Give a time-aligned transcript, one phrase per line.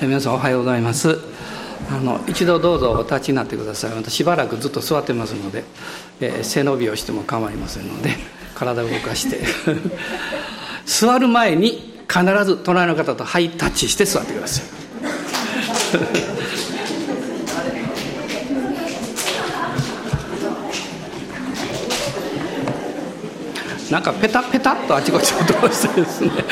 [0.00, 1.18] 皆さんおはようございます。
[1.90, 3.90] あの一度どうぞお立ちになってください。
[3.90, 5.64] またしばらくずっと座ってますので、
[6.20, 8.10] えー、背伸びをしても構いませんので
[8.54, 9.40] 体を動かして。
[10.86, 16.37] 座る前に必ず隣の方とハイタッチして座ってください。
[23.90, 26.30] なんかペタペタっとあちこち音してですね。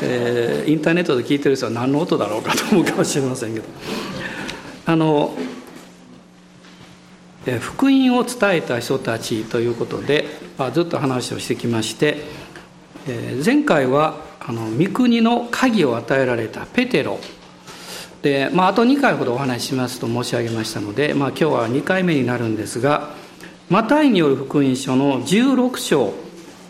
[0.00, 3.66] えー、インターネットで聞いてる人は何の音だろうかと思うかもしれませんけど。
[4.86, 5.36] あの、
[7.46, 12.24] えー、福音を伝えた人たちということで、まあ、ずっと話をしてきまして、
[13.06, 17.20] えー、前回はあの御国の鍵を与えられたペテロ。
[18.22, 23.21] で、まあ、あと2回ほどお話ししますと申し上げましたので、まあ、今日は2回目になるんですが
[23.72, 26.12] マタイによる福音書の16章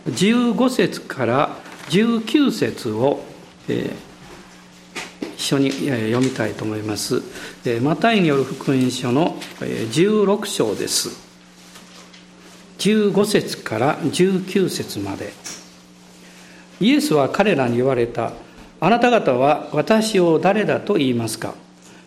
[0.07, 1.57] 15節から
[1.89, 3.25] 19節を、
[3.67, 7.21] えー、一緒に読みたいと思います。
[7.83, 11.09] マタイによる福音書の16章です。
[12.79, 15.33] 15節から19節まで。
[16.79, 18.31] イエスは彼らに言われた。
[18.79, 21.55] あなた方は私を誰だと言いますか？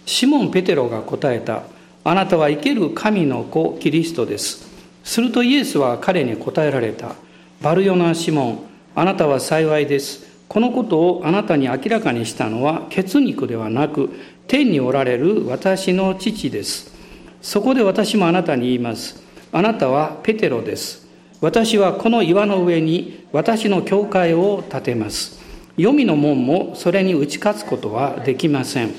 [0.06, 1.64] シモン・ペテロが答えた。
[2.06, 4.74] あなたは生ける神の子キリストです。
[5.06, 7.16] するとイエスは彼に答えられた。
[7.62, 8.60] バルヨナ・シモン、
[8.96, 10.26] あなたは幸いです。
[10.48, 14.10] このことをあなたに明らかにしたのは血肉ではなく、
[14.48, 16.92] 天におられる私の父です。
[17.40, 19.24] そこで私もあなたに言います。
[19.52, 21.08] あなたはペテロです。
[21.40, 25.40] 私はこの岩の上に私の教会を建てます。
[25.78, 28.92] 黄泉の門もそれに打ち勝つことはできません。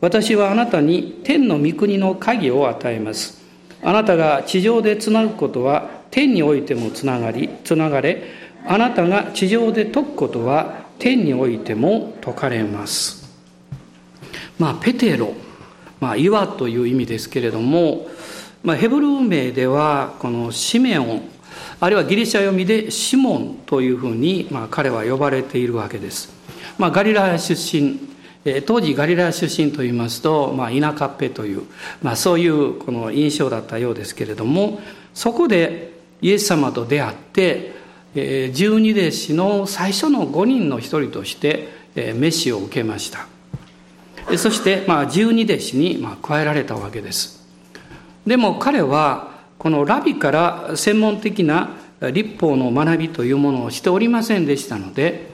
[0.00, 3.41] 私はあなたに天の御国の鍵を与えます。
[3.82, 8.22] あなたが地上でつなぐことは天においてもつながり、つながれ、
[8.66, 13.28] あなたが地上で解くことは天においても解かれます。
[14.58, 15.34] まあペテロ、
[16.00, 18.08] まあ、岩という意味ですけれども、
[18.62, 21.22] まあ、ヘブル名ではこのシメオン
[21.80, 26.32] あるいはギリシャ読みでシモンというふうに、まあ、彼は呼ばれているわけです、
[26.78, 27.98] まあ、ガリラヤ出身
[28.66, 31.62] 当時ガリラ出身といいますと、まあ、田舎っぺという、
[32.02, 34.80] まあ、そういうこの印象だったようですけれども
[35.14, 37.82] そこでイエス様と出会って
[38.52, 43.26] 十二弟子の最初の5人の一人として召しを受けました。
[44.36, 47.46] そして十二弟子に加えられたわけです。
[48.26, 51.70] でも彼はこのラビから専門的な
[52.12, 55.30] 立法の学びというものをしておりませんでしたので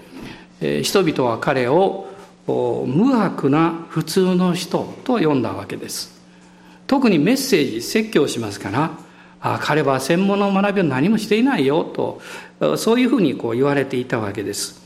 [0.83, 2.08] 人々は彼を
[2.53, 6.19] 無悪な普通の人と呼んだわけです。
[6.87, 8.93] 特にメッセージ説教しますから
[9.41, 12.21] あ彼は専門の学びを何もしていないよと
[12.77, 14.81] そういうふうにこう言われていたわけです。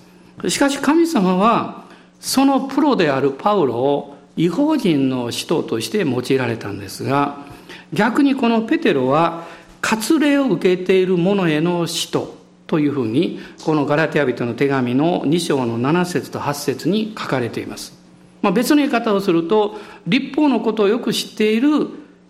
[0.49, 1.85] しかし神様は
[2.21, 7.45] そのプロであるパウロを違法人の使徒として用いられたんですが
[7.93, 9.45] 逆にこのペテロは
[9.83, 12.42] 割礼を受けている者への使徒
[12.73, 17.93] というふうにこのガラテヤ人の手紙の2章の7節と8節に書かれています、
[18.41, 21.69] まあ、別の言い方をすると立法のことをよく知っている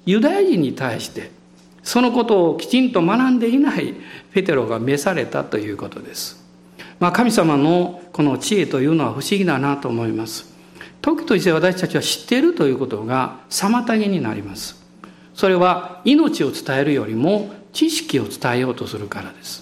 [0.05, 1.31] ユダヤ人に対して
[1.85, 3.95] そのことをきちんと学んでいない
[4.33, 6.45] ペテロが召されたということです。
[6.99, 10.53] まあ、神様のこの知恵というのは不思議だなと思います。
[11.01, 14.83] 時として私たちは知っているということが妨げになります。
[15.35, 19.62] それは命を伝えるよりも知識を伝えようとするからです。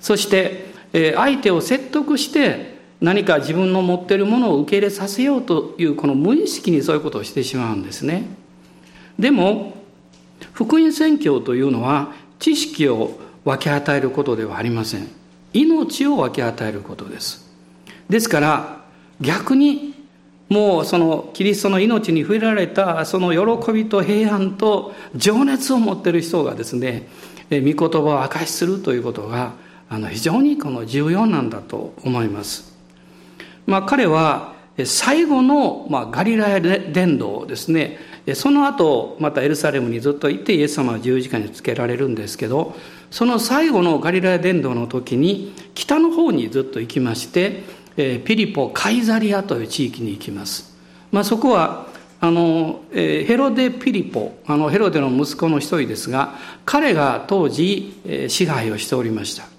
[0.00, 0.72] そして
[1.14, 8.24] 相手を説得して何か自分の持っているものを受け入れさせようというこの無意識にそういうことをしてしまうんですね。
[9.18, 9.74] でも
[10.52, 15.08] 福音宣教というのは知識を分け与えることではありません
[15.52, 17.48] 命を分け与えることです
[18.08, 18.84] ですから
[19.20, 19.94] 逆に
[20.48, 27.08] もうそのキリストの命に触れられたその喜びと平安と情熱を持っている人がですね
[27.50, 29.54] 御言葉を明かしするということが
[29.90, 32.72] あの非常にこの重要なんだと思います。
[33.66, 37.98] まあ、彼は最後の、まあ、ガリラヤ伝道ですね。
[38.34, 42.76] その後またエルサレムにずっと行ってイエス様は十字架につけられるんですけど
[43.10, 47.62] その最後のガリラヤ伝道の時に北の方にずっと行きまして
[47.96, 50.76] ピリポ・カイザリアという地域に行きます、
[51.10, 51.86] まあ、そこは
[52.20, 56.34] あのヘロデ・ピリポあのヘロデの息子の一人ですが
[56.66, 59.49] 彼が当時支配をしておりました。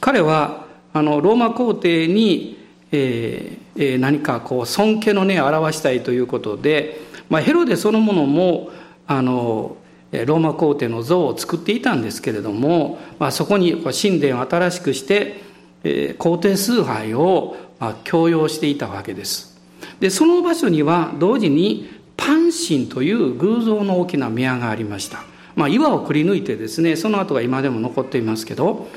[0.00, 2.58] 彼はあのローマ皇帝に、
[2.92, 8.70] えー、何かこう尊敬の念を表したいということでまあ、ヘロデそのものも
[9.06, 9.76] あの
[10.12, 15.42] ローマ皇帝の像を作っていたんですけれども、まあ、そこに神殿を新しくして、
[15.84, 19.58] えー、皇帝崇拝を、まあ、強要していたわけです。
[20.00, 25.24] でその場所には同時にパン神という偶像の大きな宮がありました、
[25.54, 28.88] まあ、岩をくり抜いてですねその後が今でも残っていますけど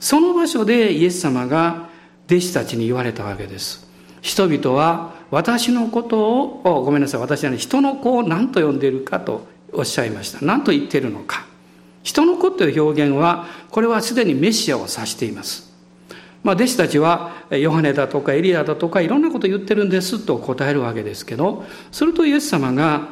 [0.00, 1.88] その場所でイエス様が
[2.26, 3.88] 弟子たちに言われたわけです。
[4.20, 10.44] 人々は私のことをごめんなさい私はね人の子を何と呼んでいるかとおっしゃいました。
[10.44, 11.46] 何と言っているのか。
[12.02, 15.68] 人の子という表現はこれはすでにメシアを指しています。
[16.42, 23.08] まあ、弟子たちはヨハネだとかエリアだとかいろんなこと言ってるんですと答えるわけですけどするとイエス様が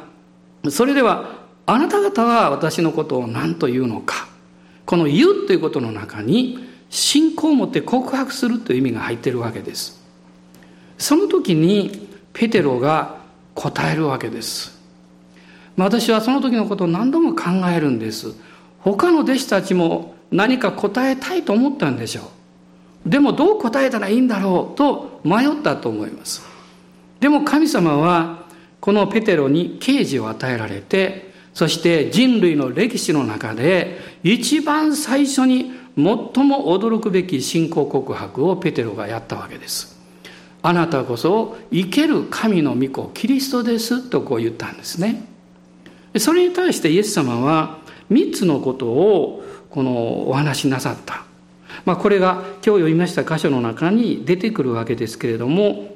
[0.69, 4.27] それではあなた方は私のことを何と言うのか。
[4.85, 10.01] この言うということの中に信仰を持って告白するという意味が入っているわけです。
[10.97, 13.17] その時にペテロが
[13.55, 14.77] 答えるわけです。
[15.75, 18.33] 私はその時のことを何度も考えるんです。
[18.79, 22.31] 他の弟子たちも何か答えたいと思ったんでしょ
[23.05, 23.09] う。
[23.09, 26.41] でもどう答えたらいいんだろうと迷ったと思います。
[27.19, 28.45] でも神様は
[28.79, 36.31] このペテロに啓示を与えられてそして人類の歴史の中で一番最初に最も
[36.67, 39.97] 驚くべき信仰告白をペテロがやったわけです。
[40.61, 45.23] あなたこそ生ける神の御子キリストですとこう言ったんですね。
[46.19, 47.79] それに対してイエス様は
[48.11, 51.25] 3つのことをこのお話しなさった。
[51.85, 55.95] まあ、これが今日読みました箇所の中に出てくるわけですけれども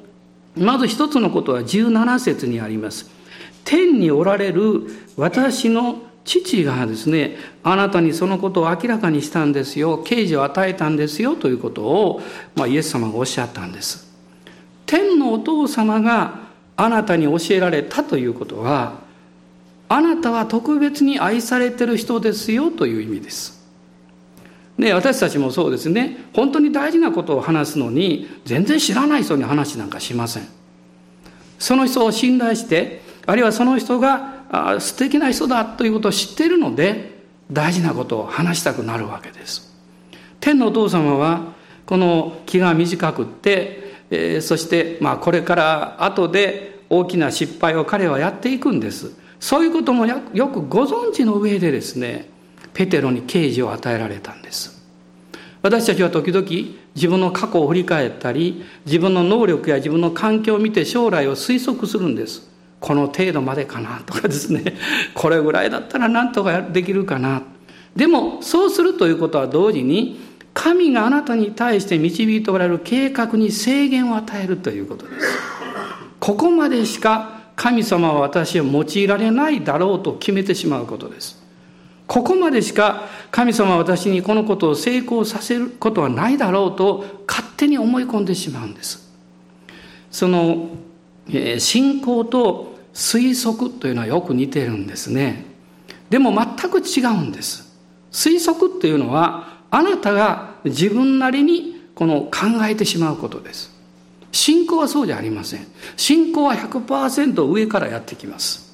[0.56, 3.21] まず一つのことは17節にあります。
[3.64, 4.82] 天におられる
[5.16, 12.22] 私の父がですね、あなたにそのことを明らかにしたんですよ、啓示を与えたんですよということを、
[12.54, 14.10] まあ、イエス様がおっしゃったんです。
[14.86, 16.40] 天のお父様が
[16.76, 19.00] あなたに教えられたということは、
[19.88, 23.62] あなたは特別に愛されてる人ですよという意味です。
[24.78, 30.48] ね、私たちもそうですね、本当に大事なことを話すのに、全然知らない人に話なんかしません。
[31.58, 37.12] その人を信頼して、あるいはその人が素敵な人だということを知っているので
[37.50, 39.72] 大事なことを話したくなるわけです。
[40.40, 41.52] 天のお父様は
[41.86, 49.12] この気が短くって、えー、そしてまあこれから後で大きな失敗を彼はやっていくんです。
[49.40, 52.28] そういうこともよくご存知の上でですね
[52.74, 54.82] ペテロに啓示を与えられたんです。
[55.62, 56.46] 私たちは時々
[56.94, 62.51] 自分の過去を振り返ったり自分の能力や自分の環境を見て将来を推測するんです。
[62.82, 64.76] この程度までかなとかですね。
[65.14, 67.42] これぐらいだったら何とかできるかな。
[67.94, 70.20] でもそうするということは同時に
[70.52, 75.26] 神があなたに対して導いておられる計画に制限を与えるということです。
[76.18, 81.40] ここまでしか神様は私を用いられないだろうと決めてしまうことです。
[82.08, 89.08] ここまでしか神様は私にこのことを成功させることはないだろうと勝手に思い込んでしまうんです。
[90.10, 90.68] その、
[91.58, 95.44] 信仰と推測というのはよく似てるんですね。
[96.10, 97.72] でも全く違うんです。
[98.10, 103.72] 推測っていうのはあなたが自分なりにこの考えてしまうことです。
[104.30, 105.66] 信仰はそうじゃありません。
[105.96, 108.72] 信仰は100%上からやってきます。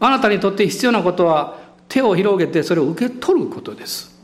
[0.00, 1.58] あなたにとって必要なことは
[1.88, 4.16] 手を広げてそれを受け取ることです。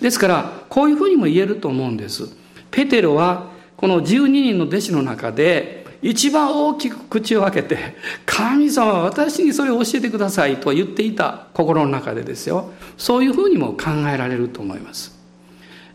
[0.00, 2.28] ですからこういうふうにも言えると思うんです。
[2.70, 7.96] ペテロはこの12人の弟子の中で一番大きく口を開けて、
[8.26, 12.72] 神様は私にそれを教えてくださいと言っていた心の中でですよ。
[12.98, 15.16] そういうふうにも考えられると思います。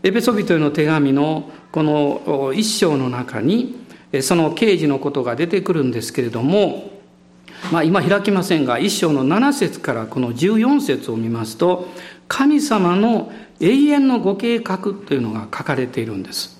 [0.02, 3.76] エペソビトへの手紙のこの一章の中に、
[4.22, 6.90] その刑事のことが出てくるんですけれども、
[7.70, 11.88] まあ今開きませんが、一章の7節からこの14節を見ますと、
[12.28, 13.30] 神様の
[13.60, 16.56] 永遠のご計画というのが書かれているんです。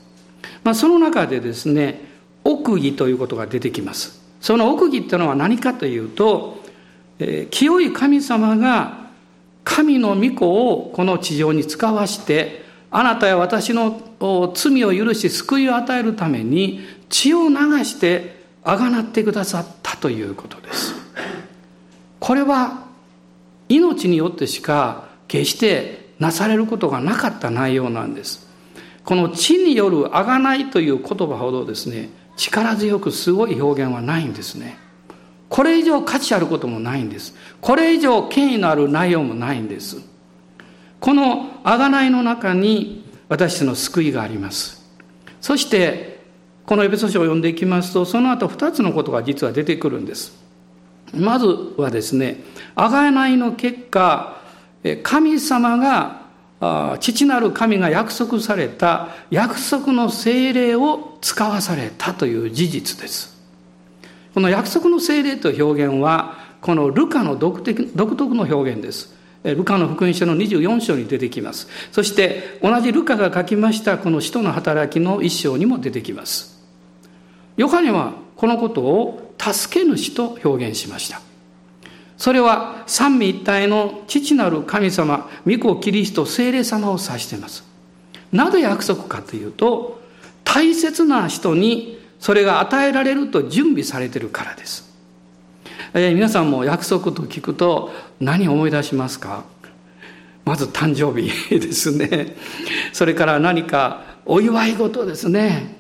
[0.64, 2.07] まあその中でですね、
[2.48, 4.20] 奥義ということが出てきます。
[4.40, 6.62] その奥義っていうのは何かというと、
[7.18, 9.10] えー、清い神様が
[9.64, 14.00] 神の御子をこの地上に使わして、あなたや私の
[14.54, 20.94] 罪を許し救いを与えるために血を流してあがなってくださったということです。
[22.18, 22.86] これは
[23.68, 28.48] 命によってしか決してなされることがなかった内容なんです。
[29.04, 34.78] この地によるあがないという言葉ほどですね、力強くすごい表現はないんですね。
[35.48, 37.34] これ以上価値あることもないんです。
[37.60, 39.98] これ以上権威のある内容もないんです。
[41.00, 44.86] この贖いの中に私の救いがあります。
[45.40, 46.18] そして、
[46.64, 50.32] このエペソ書を読んでいきますと、その後二つのことが実は出てくるんです。
[51.14, 52.44] まずはですね、
[52.76, 54.40] 贖いの結果、
[55.02, 56.27] 神様が
[56.60, 63.38] 父なる神が約束された約束の精霊を使わされたという事実です。
[64.34, 69.14] この約束の精霊という表現は、このルカの独特の表現です。
[69.44, 71.68] ルカの福音書の24章に出てきます。
[71.92, 76.58] そして同じルカが書きましたこの使徒の働きの一章にも出てきます。
[77.56, 81.27] ヨハネはこのことを助け主と表現しました。
[82.18, 87.64] それは三位一体の父なる神様、御子キリスト、聖霊様を指しています。
[88.32, 90.02] なぜ約束かというと、
[90.44, 94.88] 大切な人にそれが与えられると準備されているからです。
[95.94, 99.44] えー、皆さんも約束と聞くと何を思い出しますか？
[100.44, 102.34] まず誕生日ですね。
[102.92, 105.76] それから何かお祝い事ですね。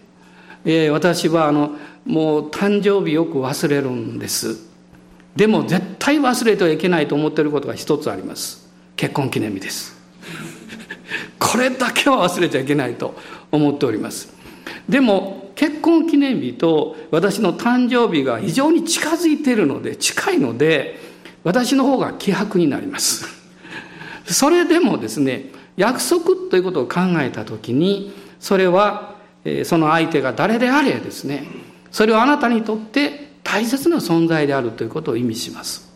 [0.64, 1.72] えー、私はあの
[2.06, 4.67] もう誕生日よく忘れるんです。
[5.36, 8.68] でも絶対忘れてはいけないと思っていることが一つあります。
[8.96, 9.96] 結婚記念日です。
[11.38, 13.14] これだけは忘れちゃいけないと
[13.52, 14.34] 思っております。
[14.88, 20.98] でも結婚記念日と私の誕生日が非常に近づいているので近いので
[21.44, 23.26] 私の方が希薄になります
[24.24, 29.14] それでもですね約束ということを考えた時にそれは
[29.64, 31.46] その相手が誰であれですね
[31.90, 35.88] それはあなたにとって大切な存在であるということを意味します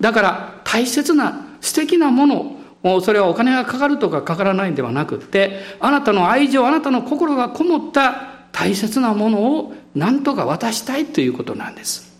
[0.00, 12.14] だから大切な素敵なものもうそれはお金がかかるとかかからないんではなくってあなたの愛情あなたの心がこもった大切なものを何とか渡したいということなんです。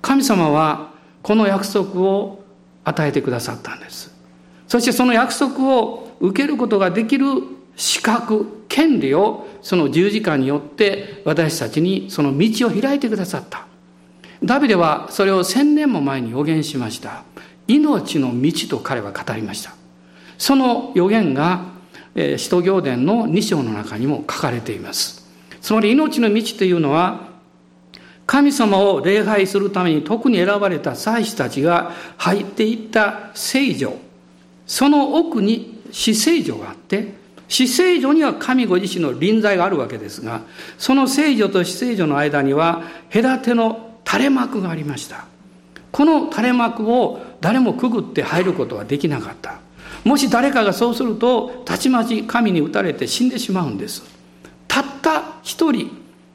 [0.00, 0.90] 神様は
[1.22, 2.44] この約束を
[2.84, 4.14] 与えてくださったんです。
[4.68, 7.26] そしてその約束を受けることができる
[7.74, 13.66] 資格、権利をその十字架によって私たちにその道を開いてくださった。
[14.44, 17.24] ダビデはそれを千年も前に予言しました。
[17.66, 19.74] 命の道と彼は語りました。
[20.38, 21.74] その予言が、
[22.14, 25.26] 使徒行伝の2章の中にも書かれています。
[25.60, 27.28] つまり命の道というのは、
[28.26, 33.96] 神様を礼拝するために特に選ばれた祭司たちが入っていった聖女、
[34.66, 37.14] その奥に死聖女があって、
[37.48, 40.42] 死聖女には神ご自身の臨在があるわけですが、
[40.78, 45.26] その聖女と死聖女の間には隔ての垂れ幕がありました。
[45.90, 49.60] この垂れ幕を誰もくぐって入ることはできなかった。
[50.04, 54.04] もし誰かがそうすると、たちまち神に打たれて死んでしまうんです。
[54.68, 55.90] たった一人、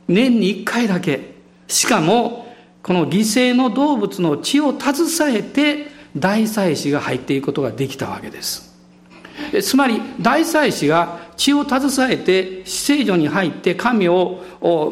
[0.08, 1.36] 年に一回だけ、
[1.68, 8.76] しかも、この犠牲の動物の血を携えて、大祭司が入っていくことができたわけです。
[9.62, 14.44] つまり、大祭司が血を携えて、死聖所に入って神を、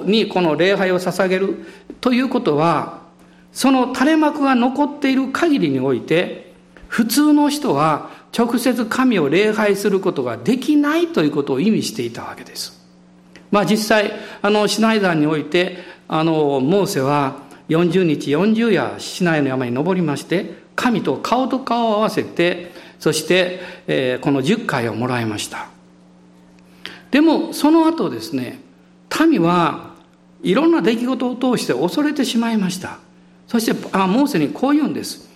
[0.05, 1.65] にこの礼拝を捧げる
[2.01, 2.99] ということは、
[3.51, 6.53] その垂れ幕が残っている限りにおいて、
[6.87, 12.79] 普通の人は直接神を礼拝することができないということを意味していたわけです。
[13.51, 15.77] まあ実際、あの、シナイ山において、
[16.07, 17.37] あの、モーセは
[17.69, 25.67] 40日40夜、市内の山に登りまして、神と顔と顔を合わせて、そして、えー、この10回をもらいました。
[27.11, 28.61] でも、その後ですね、
[29.27, 29.88] 民は
[30.41, 32.99] いろんな出来事を通して恐れてしまいました。
[33.47, 35.29] そして、あモーセにこう言うんです。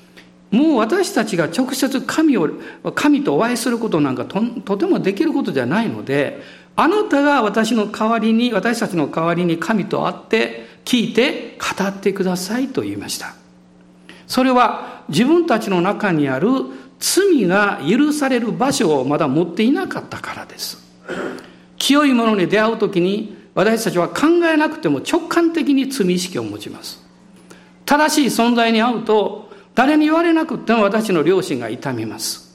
[0.52, 2.50] もう私たちが直接神を、
[2.94, 6.42] 神とお会いすることなんかととてもできることじゃないので、
[6.76, 13.36] あなたが私の代わりに、私たちの代わりに神と会って聞いて語ってくださいと言いました。
[14.28, 16.50] それは自分たちの中にある
[17.00, 20.82] 罪が許される場所をまだ持っていなかったからです。
[21.78, 27.04] 清いものに出会うときに私たちは考えなくても直感的に罪意識を持ちます。
[27.86, 32.54] 正しい存在に会うと誰に言われなくても私の良心が痛みます。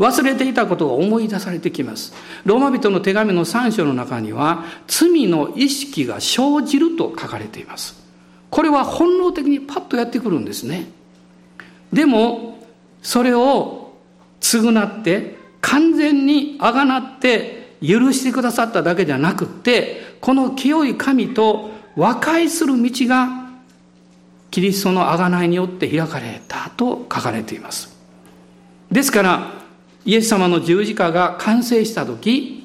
[0.00, 2.14] 忘れていたことが思い出されてきます。
[2.46, 8.02] ローマ人の手紙の3章の中には、罪の意識が生じると書かれています。
[8.48, 10.88] これは本能的にパッとやってくるんですね。
[11.92, 12.58] でも、
[13.02, 13.92] それを
[14.40, 23.50] 償って、完全にあがなって許してくださっただけじゃなくて、この清い神と和解する道が、
[24.50, 27.96] キリストの贖いによって開かれたと書かれています。
[28.90, 29.60] ですから、
[30.04, 32.60] イエス様の十字架が完成した時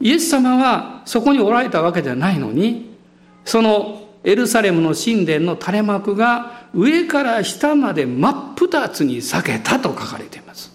[0.00, 2.96] イエス様はそこにおられたわけじゃないのに
[3.44, 10.70] そのエルサレムの神殿の垂れ幕が上から下まで真っ二つに裂けたと書かれています。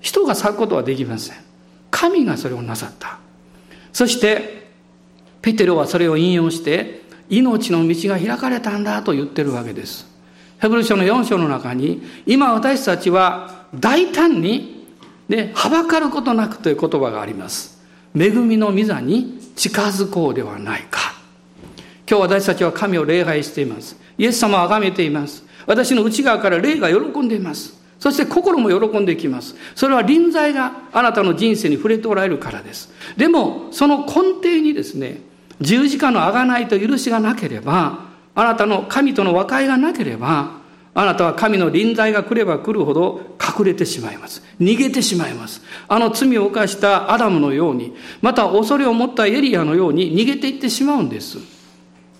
[0.00, 1.36] 人が裂くことはできません。
[1.90, 3.18] 神がそれをなさった。
[3.92, 4.63] そして
[5.44, 10.06] ペテロはそれを引用して命の道が開かれたんだと言ってるわけです
[10.58, 14.74] ヘブル書の4章の中に今私たちは大胆に
[15.28, 17.82] で、はばかることなくという言葉があります。
[18.14, 21.14] 恵みの御座に近づこうではないか。
[22.08, 23.96] 今日私たちは神を礼拝しています。
[24.18, 25.44] イエス様を崇めています。
[25.66, 27.82] 私の内側から霊が喜んでいます。
[27.98, 29.54] そして心も喜んでいきます。
[29.74, 32.90] それは臨在があなたの人生に触れておられるからです。
[33.16, 35.22] でも、その根底にですね、
[35.60, 40.64] 十字架の贖いと許しがなければ、あなたの神との和解がなければ、
[40.96, 44.42] あなたは神の臨在が来れば来るほど隠れてしまいます。
[44.60, 45.60] 逃げてしまいます。
[45.88, 51.38] あの罪を犯したアダムのように、また恐れを持ったエリアのように逃げていってしまうんです。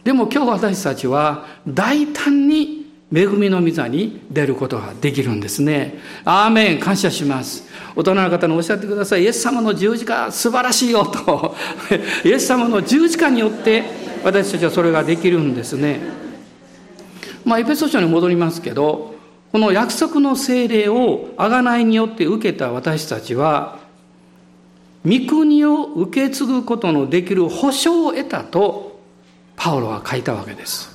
[0.03, 5.99] でも今日私たちは大胆に恵みの御座に出ることができるんですね。
[6.25, 7.65] アーメン感謝します。
[7.95, 9.23] 大人の方におっしゃってください。
[9.23, 11.55] イエス様の十字架素晴らしいよと。
[12.25, 13.85] イエス様の十字架によって
[14.25, 16.01] 私たちはそれができるんですね。
[17.45, 19.15] まあ、エペソ書に戻りますけど、
[19.53, 23.79] この約束の精霊を贖いによって受けた私たちは、
[25.07, 28.99] 御国を受け継ぐことのできる保証を得たと、
[29.55, 30.94] パウロは書いたわけです。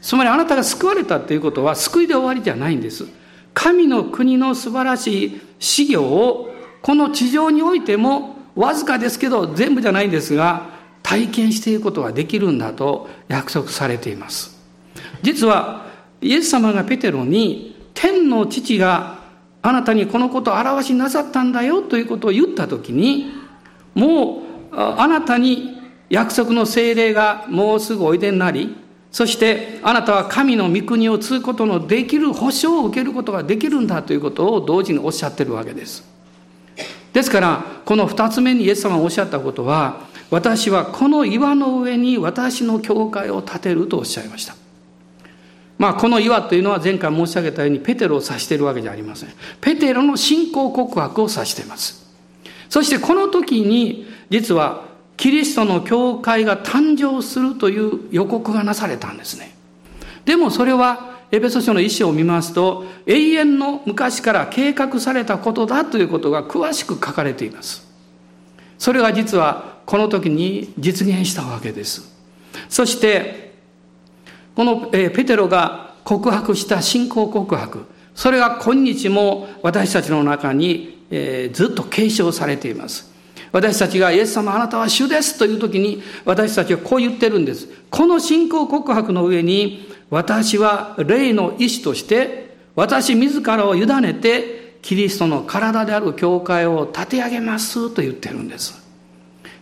[0.00, 3.06] つまりあなたが救われたということは救いで終わりじゃないんです。
[3.52, 10.70] 神の国の素晴らしい事業をこの地上においてもわずかですけど全部じゃないんですが
[11.02, 14.56] 体験していくことができるんだと約束されています。
[15.22, 15.86] 実は
[16.20, 19.20] イエス様がペテロに天の父が
[19.62, 23.32] あなたにこのことを表しなさったんだよということを言った時に
[23.94, 24.42] も
[24.72, 25.78] うあなたに
[26.08, 28.76] 約束の精霊がもうすぐおいでになり
[29.12, 36.04] そしてあなたは神の御国を継ぐことのできる保証を受けることができるんだということを同時におっしゃってるわけです。
[37.12, 44.54] ですからこの二つ目にイエス様がおっしゃったことは私はこの岩の上に私の教会を建てるとおっしゃいました。
[45.76, 49.30] まあ、この岩というのは前回申し上げたようにペテロを指しているわけじゃありません。
[49.62, 52.06] ペテロの信仰告白を指しています。
[52.68, 54.89] そしてこの時に実は
[55.20, 59.54] キリストの教会が誕生するという予告がなされたんですね。
[60.24, 67.86] でもそれはエペソ書の意思を見ますと永遠の昔から計画されたことだということが詳しく書かれています。
[68.78, 72.10] それが実はこの時に実現したわけです。
[72.70, 73.52] そして
[74.54, 81.04] この、ペテロが告白した信仰告白、それが今日も私たちの中に、
[81.52, 83.10] ずっと継承されています。
[83.52, 87.68] 私たちがイエス様あなたは主ですという時に私たちはこう言ってるんです。
[87.90, 98.80] この信仰告白の上に私は霊の意志として私自らを委ねてキリストの体である教会を立て上げますと言ってるんです。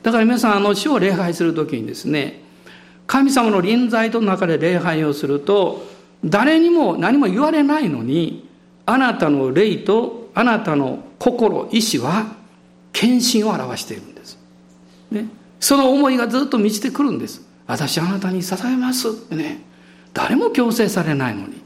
[0.03, 2.43] だから皆さんあの主を礼拝する時にですね
[3.07, 5.87] 神様の臨在との中で礼拝をすると
[6.25, 8.49] 誰にも何も言われないのに
[8.87, 12.38] あなたの霊とあなたの心意志は
[12.99, 14.37] 献身を表しているんです、
[15.13, 15.29] ね、
[15.61, 17.47] その思いがずっと満ちてくるんです。
[17.69, 19.11] 私あなたに支えます。
[19.11, 19.63] ってね。
[20.13, 21.63] 誰も強制されないのに。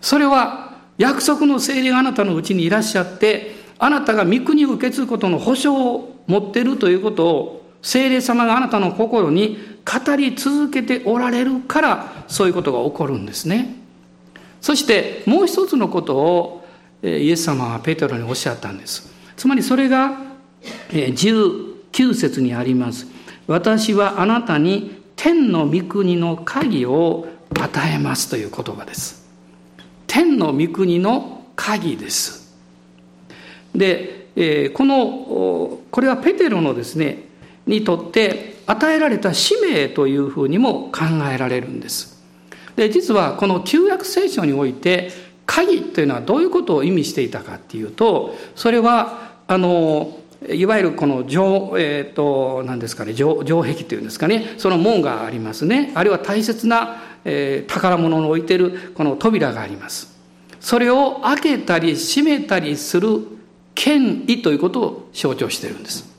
[0.00, 13.74] それは約束の精霊があなたのうちにいらっしゃってあなたが御国を受け継ぐことの保証を持ってるということを精霊様があなたの心に語り続けておられるからそういうことが起こるんですね。
[14.60, 16.64] そしてもう一つのことを
[17.02, 19.21] イエス様はペテロにおっしゃったんです。
[19.36, 20.18] つまりそれが
[20.90, 23.06] 19節にあります。
[23.46, 29.28] 私はあなたに天の御国の鍵を与えますという言葉です。
[30.06, 32.54] 天の御国の鍵です。
[33.74, 37.28] でこのこれはペテロのですね
[37.66, 42.22] にとって与えられた使命というふうにも考えられるんです。
[42.76, 45.10] で実はこの旧約聖書において
[45.54, 55.92] 鍵というのはどういうことを意味していたかっていうとそれはあのいわゆるこの城,、えーと、何ですかね城城壁というんですかねその門がありますね。
[55.94, 60.18] あるいは大切な、えー、宝物を置いてるこの扉があります。
[60.58, 63.20] それを開けたり閉めたりする
[63.74, 66.10] 権威ということを象徴しているんです。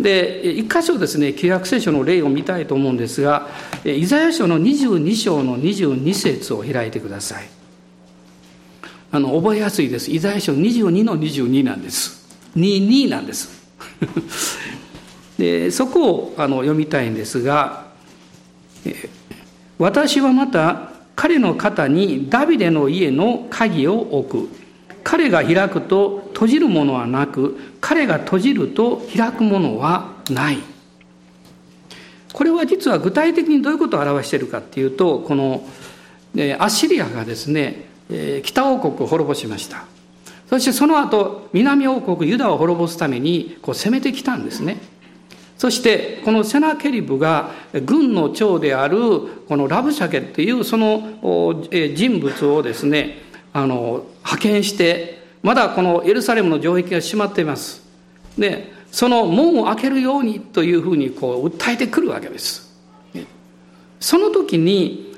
[0.00, 3.48] で一箇所ですね旧約聖書の例を見たいと思うんですが
[3.84, 7.61] イザヤ書の22章の22節を開いてください。
[9.12, 10.10] あの覚えやすいです。
[10.10, 12.26] イザヤ書22の22なんです。
[12.56, 13.62] 22なんです。
[15.38, 17.86] でそこをあの読みたいんですが
[19.78, 24.48] 私はまた彼の肩にダビデの家の鍵を置く。
[25.04, 30.58] 彼が開くと閉じるものはなく彼が閉じると開くものはない。
[32.32, 35.66] これは実は具体的にどういうことを表しているかっていうとこの
[36.34, 37.91] アッシリアがですね
[38.42, 39.84] 北王国を滅ぼしました。
[40.48, 44.78] そしてその後南王国ユダを滅ぼすためにこう攻めてきたんですね。
[45.56, 47.52] そしてこのセナケリブが
[47.86, 48.98] 軍の長である
[49.48, 51.20] このラブシャケっていうその
[51.70, 53.18] 人物をですね
[53.52, 57.82] あの派遣してまだこのエルサレムの城壁が閉まっています。
[58.36, 62.76] でその門を開けるようにというふうにこう訴えてくるわけです。
[64.00, 65.14] その時に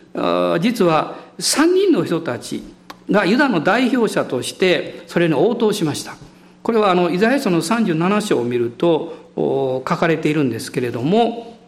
[0.61, 2.63] 実は3人の人たち
[3.11, 6.17] がユダの代表者としてそれに応答しました。
[6.63, 11.59] これはあのイザヤ書の37章を見ると書かれているんですけれども、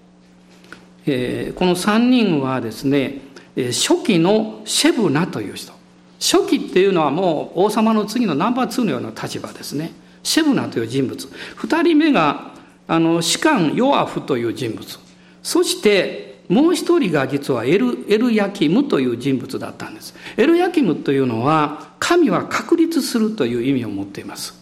[1.04, 3.20] この3人はですね
[3.56, 5.74] 初期のシェブナという人。
[6.18, 9.92] 初期っていうのはもう王様の次のナンバー2のような立場ですね。
[10.22, 11.28] シェブナという人物。
[11.58, 12.52] 2人目が
[12.88, 14.98] あの士官ヨアフという人物。
[15.42, 24.54] そしてもう一人が実はエルエルヤキムという人物だったんですエルヤキムというのは神は確立するという意味を持っています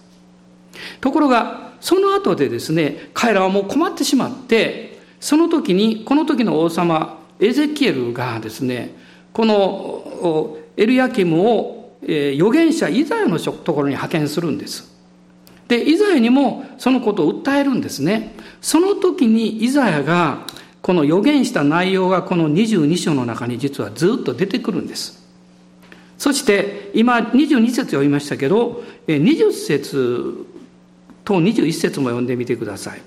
[1.01, 8.97] ところがその後でですね、彼らはもう困ってしまって、その時に、この時の王様、エゼキエルがですね、
[9.35, 14.95] このエルヤキムを預言者イザヤのところに派遣するんです。
[15.69, 18.35] で、イザヤにもそのことを訴えるんですね。
[18.63, 20.47] その時にイザヤが、
[20.85, 25.27] この預言した内容がこの22章の中に実はずっと出てくるんです。
[26.19, 30.47] そして今22節読みましたけど、20節
[31.25, 33.01] と21節も読んでみてください。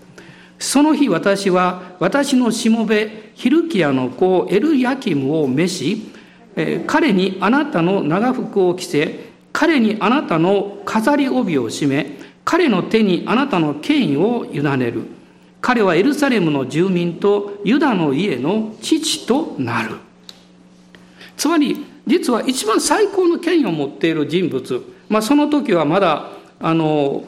[0.58, 6.12] その日私は私のしもべヒルキアの子エルヤキムを召し、
[6.88, 15.16] 彼にあなたの長服を着せ、彼にあなたの飾り帯を締め、彼の手にあなたの権威を委ねる。
[15.62, 19.98] 彼はエルサレムの住民とユダの家の父となる。
[21.36, 24.84] つまり、実は一番最高の権威を持っている人物。
[25.10, 27.24] まあ、その時はまだ、あの、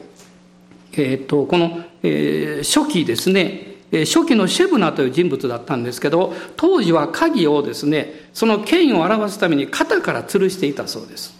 [0.92, 11.36] えーと、この、えー、初期ですね初期のシェブナという人物だったんですけど当時は鍵をですねその権威を表すために肩から吊るしていたそうです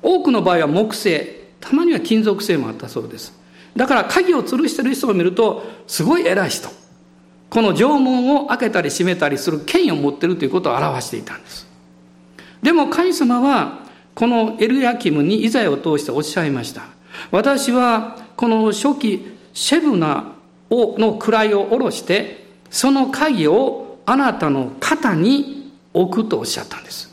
[0.00, 3.32] 多くの場合は木製たまには金属製もあったそうです
[3.76, 6.68] だから鍵を吊るしてる人を見るとすごい偉い人。
[7.48, 11.66] この縄文を開けたり閉めたりする権威を持っているということを表していたんです。
[12.62, 13.80] でも神様は
[14.14, 16.84] このエルヤキムにイザヤを通しておっしゃいました。
[17.30, 20.32] 私はこの初期シェブナ
[20.70, 27.11] をの位を下ろしてその鍵をあなたの肩に置くとおっしゃったんです。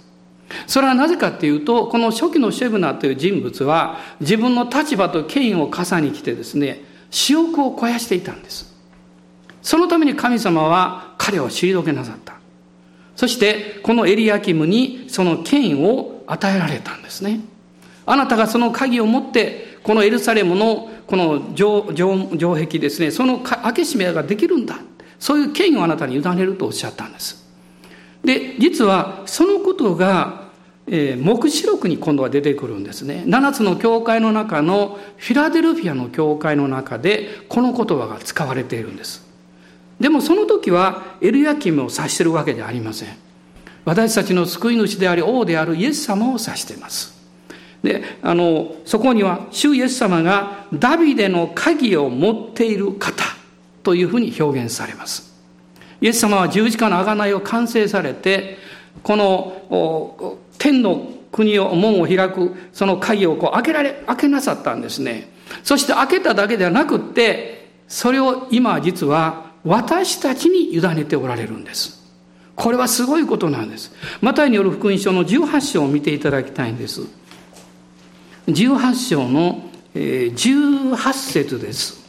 [0.69, 8.71] それはなぜかっていうとこの初期のシェブナという人物は自分の立場と権威を傘に来てですね私欲を肥やしていたんです。
[9.63, 12.35] そのために神様は彼を退けなさった。
[13.15, 17.39] そしてこのエリアキムにその権威を与えられたんですね。
[18.05, 24.77] あなたがその鍵を持ってこのエルサレムのこの城城壁ですねその開け閉めができるんだ。
[25.17, 27.49] そういう権威をあなたに委ねるとおっしゃったんです。
[28.23, 30.48] で実はそのことが、
[30.91, 33.23] えー、黙示録に今度は出てくるんですね。
[33.27, 39.23] 7つの教会の中のフィラデルフィアの教会の中でこの言葉が使われているんです。
[39.99, 43.09] でもその時はエルヤキムを指してるわけではありません。
[43.85, 47.19] 私たちの救い主であり王であるイエス様を指しています。
[47.83, 53.23] であのそこには主イエス様がダビデの鍵を持っている方
[53.83, 55.29] というふうに表現されます。
[56.01, 58.57] イエス様は十字架の贖いを完成されて
[59.03, 65.31] この天の国を門を開くその鍵をこう開けられ開けなさったんですね。
[65.63, 71.97] そして開けただけではなくってそれを今実は私たちに委ねておられるんです。
[72.55, 73.91] これはすごいことなんです。
[74.21, 77.01] マタイによる福音書の18章を見ていただきたいんです。
[78.47, 82.05] 18章の18節です。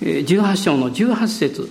[0.00, 1.70] 18章の18節。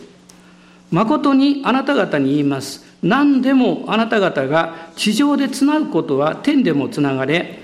[0.90, 2.87] 誠にあなた方に言います。
[3.04, 7.60] 何でもあなた方が地上でつなぐことは天でもつながれ、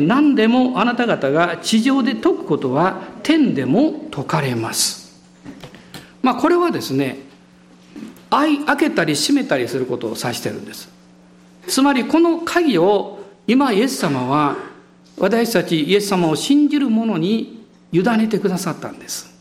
[0.00, 5.20] 何でもあなた方が地上で解くことは天でも解かれます。
[6.22, 7.18] まあこれはですね、
[8.30, 10.88] 開けたり閉めたりすることを指してるんです。
[11.66, 14.56] つまりこの鍵を今イエス様は
[15.18, 19.34] 私たちイエス様を信じる者に委ねてくださったんです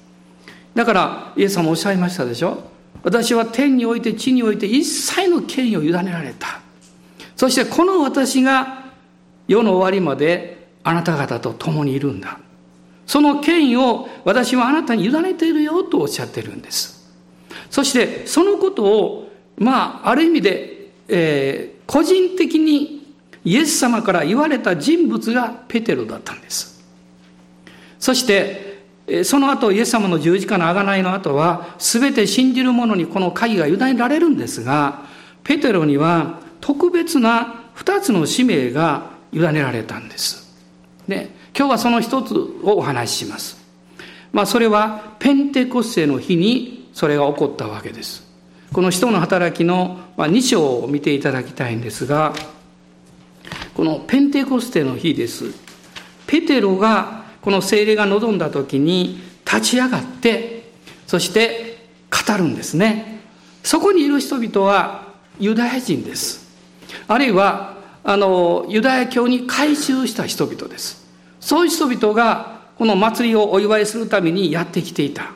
[0.73, 2.63] だからイエス様おっしゃいましたでしょ？
[3.04, 6.62] 私は天において地において一切の権威を委ねられた。
[7.36, 8.86] そしてこの私が
[9.48, 12.40] 世の終わりまであなた方と共にいるんだ。
[13.06, 17.14] その権威を私はあなたに委ねているよとおっしゃってるんです。
[17.70, 23.14] そしてそのことをまあある意味で、えー、個人的に
[23.46, 26.84] イエス様から言われた人物がペテロだったんです。
[28.00, 28.66] そして
[29.24, 35.06] その後、イエス様の十字架の贖いの後は、すべて信じる者にこの鍵が委ねられるんですが、
[35.43, 40.54] ペテロには特別な二つの使命が委ねられたんです。
[41.08, 43.58] で、今日はその一つをお話しします。
[44.34, 48.28] まあ、それはペンテコステの日にそれが起こったわけです。
[48.74, 52.34] この人の働きの2章を見ていただきたいんですが、
[53.74, 55.46] このペンテコステの日です。
[56.26, 60.70] ペテロがこの精霊が望んだ時に立ち上がって、
[61.08, 61.78] そして
[62.12, 63.22] 語るんですね。
[63.64, 66.46] そこにいる人々はユダヤ人です。
[67.08, 71.08] あるいは、あの、ユダヤ教に改宗した人々です。
[71.40, 75.32] そういう人々がこの祭りをお祝いするためにやってきていた。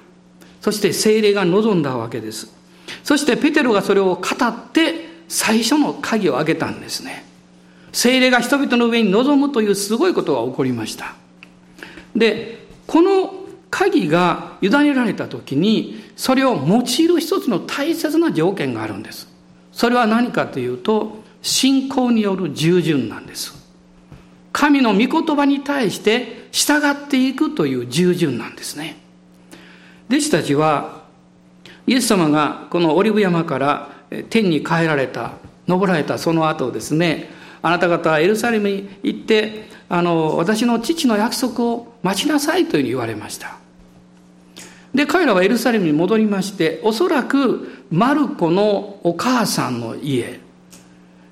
[0.59, 2.53] そして精霊が望んだわけです。
[3.05, 7.23] そしてペテロがそれを語って最初の鍵を開けたんですね。
[7.93, 11.20] 精霊が人々の上に臨むというすごいことが起こりました。
[12.15, 13.33] で、この
[13.69, 19.27] 鍵が委ねられた時に、それを用いる一つの大切な条件があるんです。
[19.71, 23.55] それは何かというと、信仰による従順なんです。
[24.51, 28.97] 神の御言葉に対して従っていくという従順なんですね。
[30.09, 31.01] 弟子たちは、
[31.87, 33.89] イエス様がこのオリブ山から
[34.29, 35.31] 天に帰られた、
[35.67, 37.29] 登られたその後ですね、
[37.61, 43.57] あなた方はエルサレムに行って、あの、私の父の約束を待ちなさいというふうに言われました。
[44.93, 50.39] で、彼らはエルサレムに戻りまして、おそらくマルコのお母さんの家、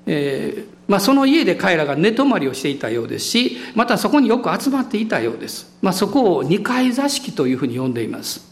[0.06, 5.76] えー、まあ、その家で彼らが寝泊まりをしていたようですし、またそこによく集まっていたようです。
[5.82, 8.50] まあ、そこを二階座敷というふうに呼んでいます。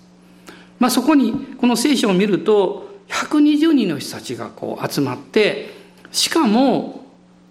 [0.79, 5.75] まあ、そこに、この聖書を見ると、120人の人たちがこう集まって、
[6.13, 6.98] しかも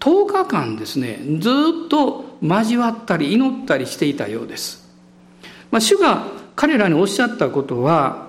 [0.00, 1.50] 10日間ですね、ず
[1.86, 4.88] っと交わったり祈ったりしていたようです。
[5.70, 8.28] まあ、主が彼らにおっしゃったことは、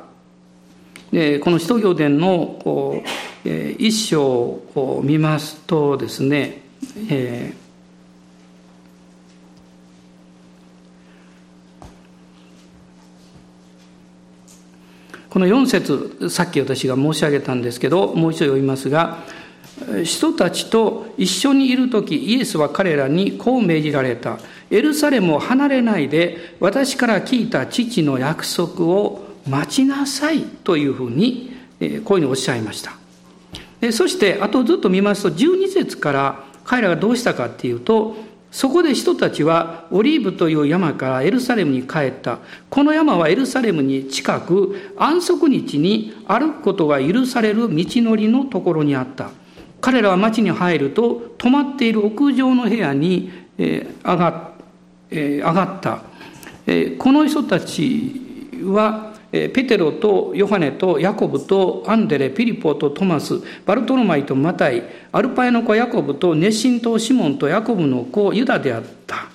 [1.12, 3.03] えこの使徒行伝の、
[3.45, 6.62] え一章を見ますとですね、
[7.10, 7.69] えー
[15.29, 19.19] この4節さっき私が申し上げたんですけどもう一度読みますが
[20.04, 24.39] 人たちと一緒にいる時イエスは彼らにこう命じられた
[24.70, 32.94] エルサレムを離れないで私から聞いた父の約束を待ちなさいというふうにこういうふうにおっしゃいました
[33.92, 38.15] そしてあとずっと見ますと12節から彼らがどうしたかっていうと
[38.52, 42.39] そこで人たちはオリーブという山からエルサレムに帰った。
[42.70, 49.30] この山はエルサレムに近く安息日に歩くことが許される道のりのところにあった。
[49.82, 54.52] 彼らは町に入ると泊まっている屋上の部屋に、え上が,、
[55.10, 56.02] え上がった、
[56.68, 58.22] えこの人たち
[58.63, 69.28] はペテロとヨハネとヤコブとアンデレ、ピリポとトマス、バルトロマイとマタイ、アルパイの子ヤコブと熱心とシモンとヤコブの子ユダであった。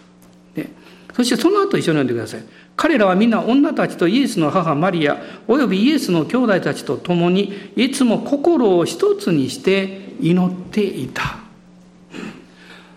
[1.15, 2.43] そしてその後一緒に読んでください。
[2.77, 11.39] 彼らは皆女たちとイエスの母マリア、およびイエスの兄弟たちと共に、いつも心を一つにして祈っていた。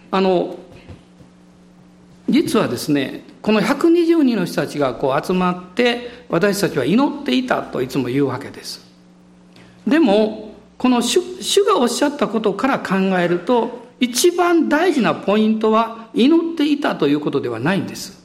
[0.10, 0.58] あの、
[2.30, 8.86] 実はですね、この120人の人たちがこう集まって私たちは祈っていたといつも言うわけです。
[9.88, 18.17] でもこの主主がおっしゃったことから考えると一番大事なポイントは祈っていたということではないんです。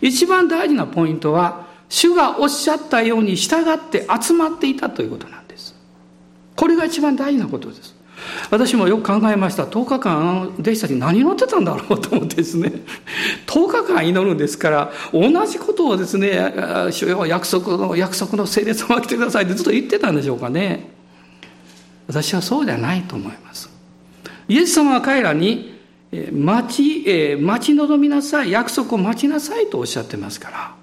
[0.00, 5.74] 一番大事なポイントは主がおっしゃったように従って集まっていたということなんです。
[6.54, 7.98] これが一番大事なことです。
[8.50, 12.72] 私もよく考えました10日間弟子たち何祈ってたんだろうと思ってですね
[13.46, 16.54] 10日間祈るんですから同じことをですね
[16.90, 20.90] 「主よ約束の約束の聖霊様が来てください」ってずっと言ってたんでしょうかね
[22.06, 23.70] 私はそうではないと思います
[24.48, 25.77] イエス様は彼らに
[26.32, 30.74] 待ち、え待ち望みなさい約束を待ちなさいとおっしゃってますから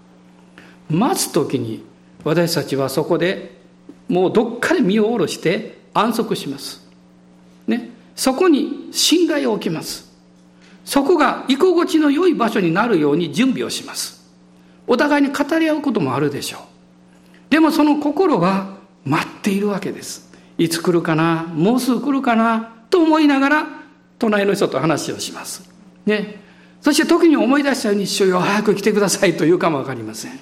[0.89, 1.83] 待つ時に
[2.23, 3.55] 私たちはそこで
[4.07, 6.85] もうどっかで身を下ろして安息します
[7.67, 10.13] ね、そこに信頼を置きます。
[10.83, 14.23] そこが居心地の良い場所になるように準備をします。
[14.87, 16.61] お互いに語り合うこともあるでしょう。
[17.49, 20.31] でもその心は待っているわけです。
[20.57, 23.67] いつ来るかなもうすぐ来るかなと思いながら、
[24.19, 25.69] 隣の人と話をします。
[26.05, 26.41] ね。
[26.81, 30.39] そして時に思い出したように、主よ早く来てくださいというかもわかりません。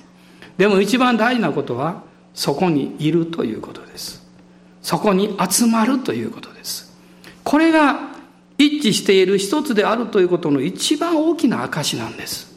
[0.58, 4.24] でも一番大事なことは、そこにいるということです。
[4.82, 6.94] そこに集まるということです。
[7.44, 8.14] これが
[8.58, 12.54] 一致している一つであるということの一番大きな証なんです。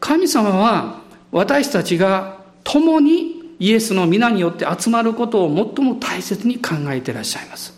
[0.00, 1.00] 神様は
[1.32, 7.74] 私たちが共にイエスの皆によって集まることを最も大切に考えていらっしゃいます。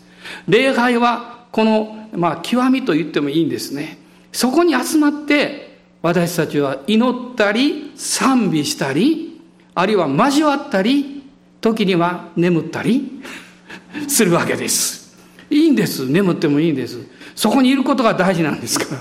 [0.47, 3.99] 礼拝はこの、まあ、極みと言ってもいいんですね。
[4.31, 9.41] そこに集まって私たちは祈ったり賛美したり
[9.73, 11.23] あるいは交わったり
[11.61, 13.21] 時には眠ったり
[14.07, 15.15] するわけです。
[15.49, 16.07] いいんです。
[16.07, 16.99] 眠ってもいいんです。
[17.35, 18.95] そこにいることが大事なんですか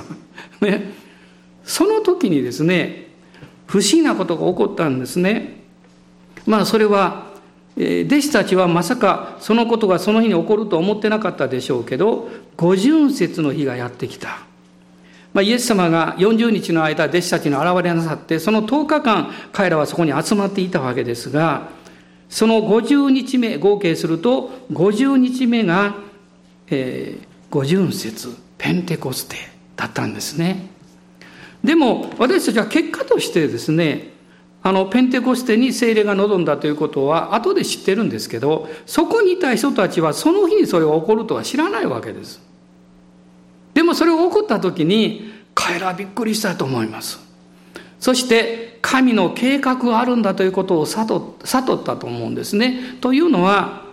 [0.61, 0.69] ら。
[0.69, 0.93] ね。
[1.65, 3.09] その時にですね、
[3.67, 5.65] 不思議なことが起こったんですね。
[6.47, 7.26] まあそれは、
[7.77, 14.41] 弟子たちはまさかそのことがその日に起こると思ってなかったでしょうけど、五巡節の日がやってきた。
[15.35, 21.69] まあ、イエス様が40日の間弟子たちに現れなさって、その10日間彼らはそこに集まっていたわけですが、
[22.31, 25.97] その50日目、合計すると50日目が、
[27.51, 29.37] 五巡節、ペンテコステ
[29.77, 30.71] だったんですね。
[31.63, 34.16] でも私たちは結果としてですね、
[34.67, 42.41] あのペンテコステに精霊が望んだということは後で知ってるんですけど、そこにいた人たちはその日にそれが起こるとは知らないわけです。
[43.75, 47.21] でもそれが起こった時に彼らはびっくりしたと思います。
[48.01, 52.97] そして神の計画があるんだということを悟ったと思うんですね。
[53.01, 53.85] というのは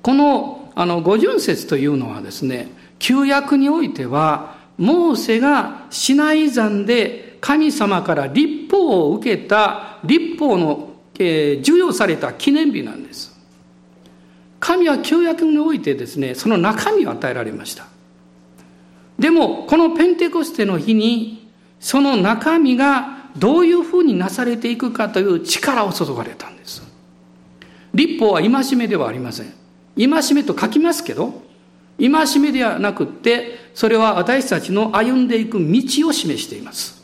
[0.00, 13.34] このあの五巡節というのはですね旧約においてはモーセがシナイ山で神様から立法を受けた立法の、えー、授与された記念日なんです。
[14.58, 17.86] 神は旧約においてですねその中身を与えられました。
[19.18, 26.82] でもこのペンテコステの日にその中身がどういうふうになされていくかという力を注がれたんです。
[27.94, 29.52] 立法は戒めではありません。
[29.96, 31.42] 戒めと書きますけど、
[31.98, 36.95] 戒めではなくって、それは私たちの歩んでいく道を示しています。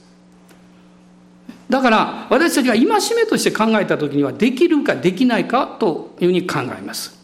[1.72, 2.84] だから私たちが戒
[3.16, 7.18] めとして考えた時にはできるかできないかというふうに考えます。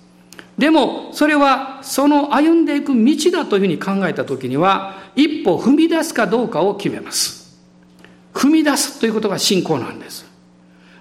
[0.56, 7.58] でもそれはその歩んでいく道だというふうに考えた時には一歩踏み出すかどうかを決めます。
[8.32, 10.24] 踏み出すということが信仰なんです。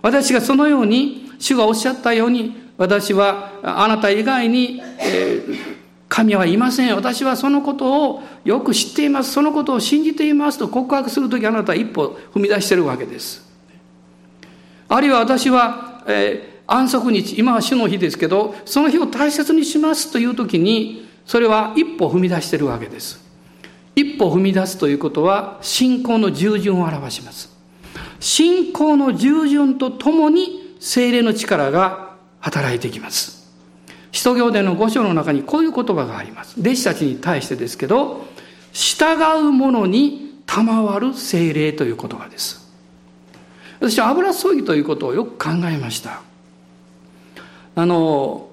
[0.02, 5.77] 私がそのように、主がおっしゃったように、私はあなた以外に、えー、
[6.10, 6.96] 神はいません。
[6.96, 9.32] 私はそのことをよく知っています。
[9.34, 13.46] そのことを信じていますと告白するときあなたは一歩踏み出しているわけです。
[14.90, 23.26] あるいは私は、えー、安息日、今は主の日ですけど、その日を大切にしますというときに、それは一歩踏み出しているわけです。
[23.96, 27.52] 一歩踏み出すということは信仰の従順を表します。
[28.20, 33.47] 信仰の従順とともに精霊の力が働いてきます。
[34.18, 36.60] 使徒行伝の五章の中にこういう言葉があります。
[36.60, 38.26] 弟子たちに対してですけど、
[38.74, 39.14] 従
[39.48, 42.68] う者に賜る精霊という言葉です。
[43.80, 46.24] 私は油注ぎということをよく考えました。
[47.76, 48.50] あの、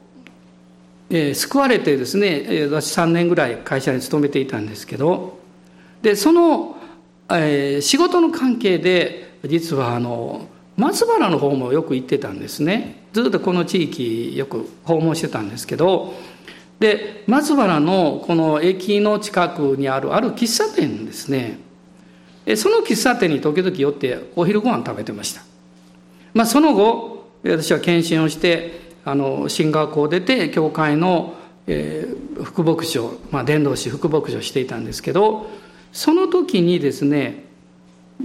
[1.08, 5.38] えー、救われてですね、私3年ぐらい会社に勤めていたんですけど、
[6.02, 6.76] で、その、
[7.30, 10.46] えー、仕事の関係で、実はあの、
[10.76, 13.04] 松原の方もよく行ってたんですね。
[13.12, 16.14] ずっとこの地域よく訪問してたんですけど、
[16.80, 21.58] で、松原のこの駅の近くにあるある喫茶店ですね。
[22.56, 25.42] その喫茶店に時々寄ってお昼ご飯食べてました。
[26.34, 31.34] まあその後、私は検診をして、あの進学校を出て教会の、
[31.66, 35.46] えー、副牧師を、まあ、伝道師副牧師をしていたんですけど
[35.92, 37.44] その時にですね、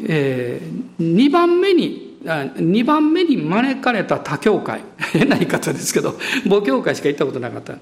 [0.08, 4.82] えー、2番目に2番目に招かれた他教会。
[5.14, 6.16] 変な言い方ですけど
[6.48, 7.76] 母教会しか行ったことなかった。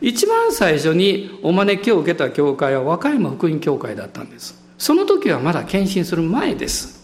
[0.00, 4.60] 一番最初にお招きを受けた教会は和歌山福音教会だったんです。
[4.78, 7.00] その時はまだ献身する前です。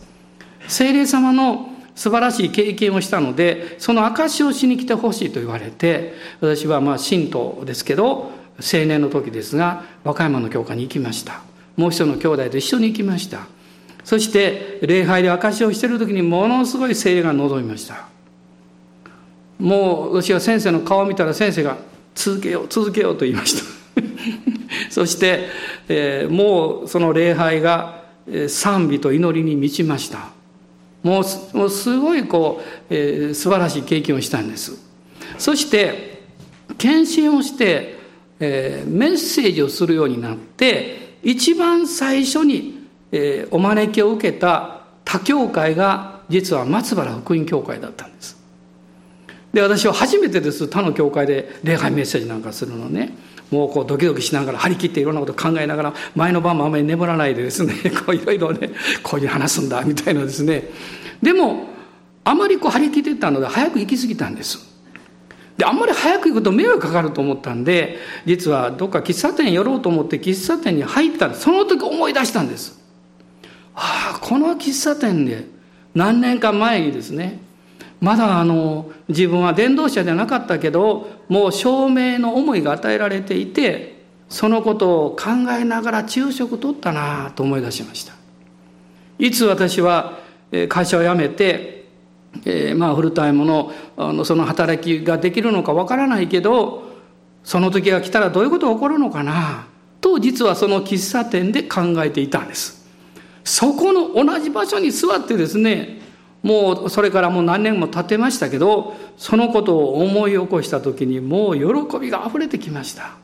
[0.69, 11.41] 精霊様の素晴らしい経験をしたのでその証しをしに来てほしいと言われて私はまあ信徒ですけど青年の時ですが和歌山の教会に行きました。
[11.77, 13.47] もう一人の兄弟と一緒に行きました。
[14.07, 18.07] そして礼拝で証しをしている時にものすごい精霊が望みました。
[19.59, 21.77] もう私は先生の顔を見たら先生が
[22.15, 23.65] 続けよう続けようと言いました。
[24.91, 25.49] そして、
[25.89, 28.05] えー、もうその礼拝が
[28.47, 30.31] 賛美と祈りに満ちました。
[31.03, 34.81] もうもうすごいこう、えー、素晴らしい経験をしたんです。
[35.37, 36.23] そして
[36.79, 37.99] 献身をして、
[38.39, 42.76] えー、メッセージをするようになって一番最初に、
[43.13, 48.37] えー、お招きを受けた他教会が実は松原福音教会だったんです。
[49.53, 50.69] で私は初めてです。
[50.69, 53.15] 他の教会で礼拝メッセージなんかするのね。
[53.51, 57.75] もうこうドキドキしながら張り切っていろんなこと考えながら前の晩もあまり眠らないでですね。
[58.05, 58.71] こういろいろね
[59.03, 60.69] こういう話すんだみたいなですね。
[61.23, 61.69] でも
[62.25, 64.59] あまりこう張り切ってたので早く行き過ぎたんです。
[65.57, 72.86] であんまり早く行くと迷惑かかると思ったんで実はどっか喫茶店寄ろうと思って喫茶店に入ったその時思い出したんです。
[74.27, 75.45] この喫茶店で
[75.95, 77.39] 何年か前にですね
[78.01, 88.15] まだあの自分は伝道者じゃなかったけどもう証明の思いが与えられていてそのことを考えながら昼食取ったなと思い出しました。
[89.21, 90.19] いつ私は
[90.69, 91.87] 会社を辞めて、
[92.45, 96.83] えー、まあフルタイムのあのその働きができるのかわからないけど
[97.45, 99.69] その時が来たらどういうことが起こるのかな
[100.01, 102.76] と実はその喫茶店で考えていたんです。
[103.47, 106.01] そこの同じ場所に座ってですね
[106.43, 113.17] もうそれからもう何年も経ってましたけどそのことを思い起こした時にもう喜びがあふれてきました、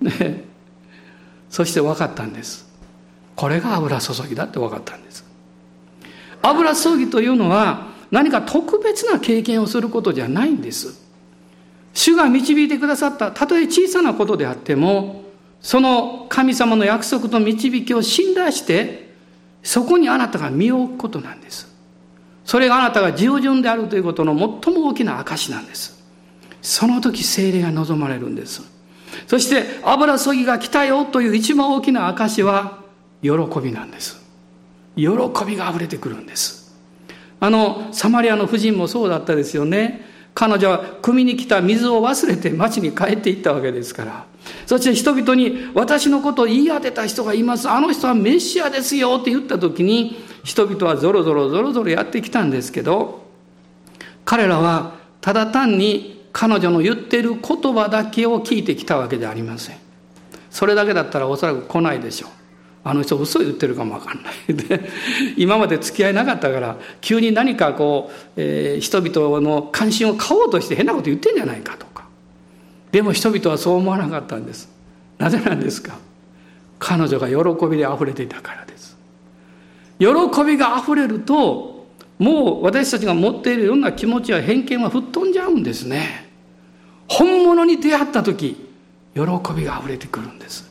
[0.00, 0.44] ね、
[1.50, 2.72] そして分かったんです。
[3.36, 5.24] これが油注ぎだって分かったんです。
[6.40, 11.02] 油注ぎというのは何か特別な経験をすることじゃないんです。
[11.92, 15.22] 主が導いてくださったたとえ小さなことであっても
[15.60, 19.03] その神様の約束と導きを信頼して
[19.64, 21.74] そこにあなたが身を置くことなんです。
[22.44, 26.04] それがあなたが従順であるということの最も大きな証なんです。
[26.60, 28.62] その時精霊が望まれるんです。
[29.26, 32.80] そして油そぎが来たよという一番大きな証は
[33.22, 33.30] 喜
[33.62, 34.22] びなんです。
[34.96, 35.06] 喜
[35.46, 36.74] びが溢れてくるんです。
[37.40, 40.06] あのサマリアの夫人もそうだったですよね。
[40.34, 44.26] 彼女は汲みに来た水を忘れて町に帰っていったわけですから。
[44.66, 47.68] そして人々に私のことを言い当てた人がいます。
[47.68, 53.24] あの人はメシアですよって言った時に人々はぞろぞろぞろぞろやってきたんですけど
[54.24, 59.76] 彼らはただ単に彼女の言ってる言葉だけを聞いてきたわけじゃありません。
[60.50, 62.30] それだけだったらおそらく来ないでしょう。
[62.86, 64.34] あの人嘘言ってるかもわかんない。
[64.54, 64.88] で
[65.36, 71.93] 今まで付き合いなかったから急に何かこう、えー、人々の関心を買おうとして変なこと言ってんじゃないかと。
[72.94, 74.68] でも人々はそう思わなかったんです。
[75.18, 75.98] なぜなんですか？
[76.78, 78.96] 彼女が喜びで溢れていたからです。
[79.98, 80.06] 喜
[80.46, 81.88] びが溢れると
[82.20, 86.30] もう私たちが持っているような気持ちや偏見は吹っ飛んじゃうんですね。
[87.08, 88.64] 本物に出会った時
[89.14, 89.22] 喜
[89.56, 90.70] びが溢れてくるんです。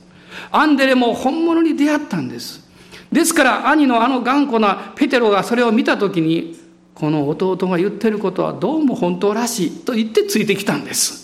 [0.50, 2.66] アンデレも本物に出会ったんです。
[3.12, 6.58] ですから兄のあの頑固なペテロがそれを見た時に
[6.96, 11.23] この弟が言ってることはどうも本当らしいと言ってついてきたんです。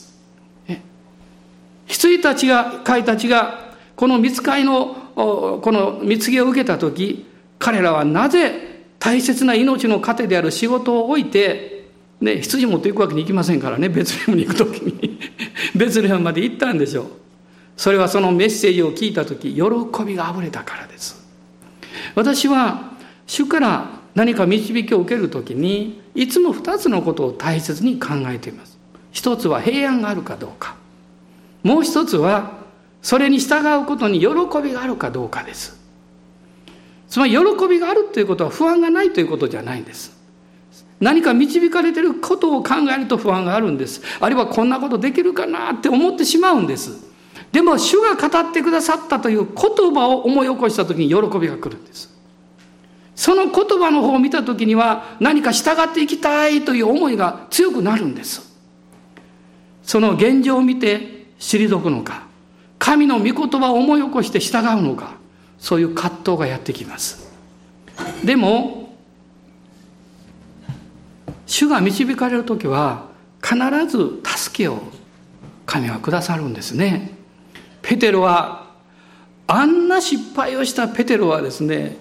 [1.89, 7.27] 羊たちが飼いたちがこの見つかりのこの蜜毛を受けた時
[7.57, 11.87] 彼らはなぜ大切な命の糧である仕事を置いて、
[12.21, 15.19] ね、羊持っていくわけにいきませんからねベツレヘムに行く時に。
[15.75, 17.05] ベツレヘムまで行ったんでしょう。
[17.75, 19.61] それはそのメッセージを聞いた時喜
[20.05, 21.25] びがあふれたからです。
[22.15, 22.91] 私は
[23.25, 28.77] 主から何か導きを受ける時にいつも2つのことを大切に考えています。
[29.11, 30.78] 一つは平安があるかどうか。
[31.63, 32.59] もう一つは
[33.01, 34.27] それに従うことに喜
[34.61, 35.79] びがあるかどうかです。
[37.07, 40.17] つまり喜びがあるということは不安がないということじゃないんです。
[40.99, 44.01] 何か導かれていることを考えると不安があるんです。
[44.19, 47.07] あるいはこんなことできるかなって思ってしまうんです。
[47.51, 52.09] でも主が語ってくださったという言葉を思い起こした時に喜びが来るんです。
[53.15, 58.55] その言葉の方を見た時には何か従っていきたいという思いが強くなるんです。
[59.83, 62.27] その現状を見て退くのか
[62.77, 65.15] 神の御言葉を思い起こして従うのか
[65.57, 67.29] そういう葛藤がやってきます。
[68.23, 68.93] でも
[71.45, 73.07] 主が導かれる時は
[73.41, 74.79] 必ず助けを
[75.65, 77.11] 神はくださるんですね。
[77.81, 78.69] ペテロは
[79.47, 81.97] あんな失敗をしたペテロはですね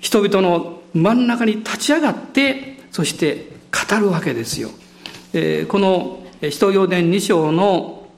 [0.00, 4.70] 人々の真ん中に立ち上がってそして語るわけですよ、
[5.32, 8.08] えー、この使徒行伝2章の、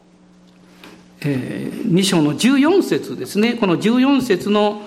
[1.20, 3.54] えー、2章の14節ですね。
[3.54, 4.82] この14節の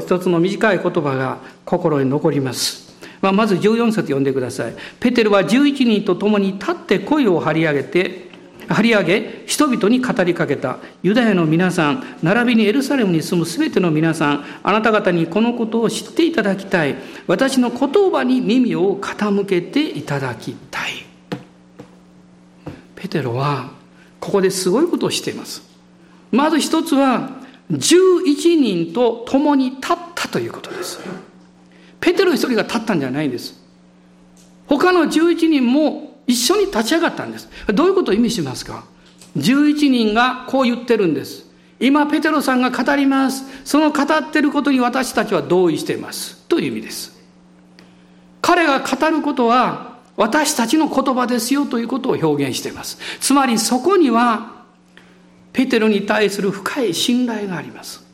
[0.00, 4.74] 一つの短い言葉が心に残ります、まあ、まず14節読んでください。
[5.00, 8.28] ペテルは11人と共に立って声を張り上げて
[8.68, 10.78] 張り上げ人々に語りかけた。
[11.02, 16.94] ユダヤの皆さん並びにエルサレムに住むすべての皆さんあなた方にこのことを知っていただきたい。
[17.26, 21.07] 私の言葉に耳を傾けていただきたい。
[22.98, 23.70] ペテロは
[24.18, 25.62] ここですごいことをしています。
[26.32, 27.30] まず一つは
[27.70, 30.98] 11人と共に立ったということです。
[32.00, 33.54] ペテロ一人が立ったんじゃないんです。
[34.66, 37.48] 他の11人も一緒に立ち上がったんです。
[37.72, 38.84] どういうことを意味しますか
[39.36, 41.46] ？11人がこう言ってるんです。
[41.78, 43.44] 今ペテロさんが語ります。
[43.64, 46.36] その語ってることに私たちは同意しています。
[46.48, 47.16] という意味です。
[48.42, 52.98] 彼が語ることは私たちの言葉ですよということを表現しています。
[53.20, 54.64] つまりそこには
[55.52, 58.04] ペテロに対する深い信頼があります。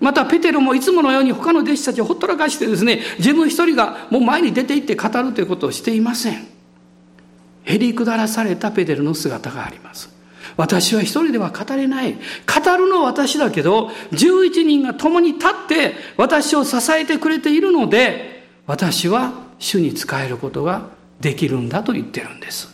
[0.00, 6.46] またペテロもいつものように他の弟子たちをほったらかしてですね、自分一人がもう前に出て行って語るということをしていません。
[7.64, 10.10] へりくだらされたペテロの姿があります。
[10.58, 12.12] 私は一人では語れない。
[12.14, 22.68] 語るのは私だけど、11人が共に立って私を支えてくれているので、私は主に仕えることができるんだと言ってるんです。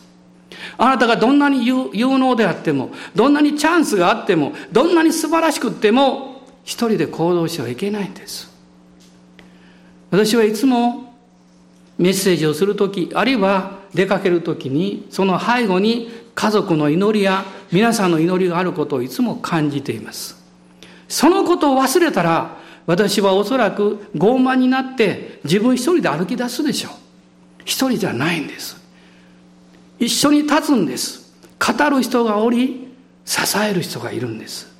[0.77, 8.51] あなたがどんなに有能であっても、どんなにチャンスがあっても、どんなに素晴らしくっても、一人で行動してはいけないんです。
[10.11, 11.15] 私はいつも
[11.97, 20.37] メッセージをするとき、あるいは出かけるときに、その背後に家族の祈りや皆さんの祈りがあることをいつも感じています。
[21.07, 26.91] そのことを忘れたら、私はおそらく傲慢になって自分一人で歩き出すでしょう。
[27.67, 28.81] 一人じゃないんです。
[29.99, 31.33] 一緒に立つんです。
[31.59, 32.87] 語る人がおり、
[33.25, 34.73] 支える人がいるんです。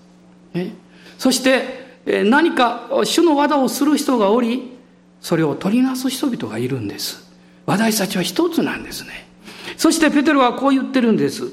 [0.54, 0.74] ね、
[1.18, 1.86] そして、
[2.26, 4.78] 何か主の技をする人がおり、
[5.20, 7.30] それを取りなす人々がいるんです。
[7.66, 9.28] 私たちは一つなんですね。
[9.76, 11.52] そしてペテロはこう言ってるんです。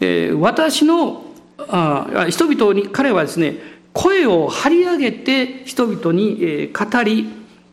[0.00, 1.24] えー、私の
[1.58, 3.56] あ人々に彼はですね
[3.92, 7.28] 声を張り上げて人々に、え、語り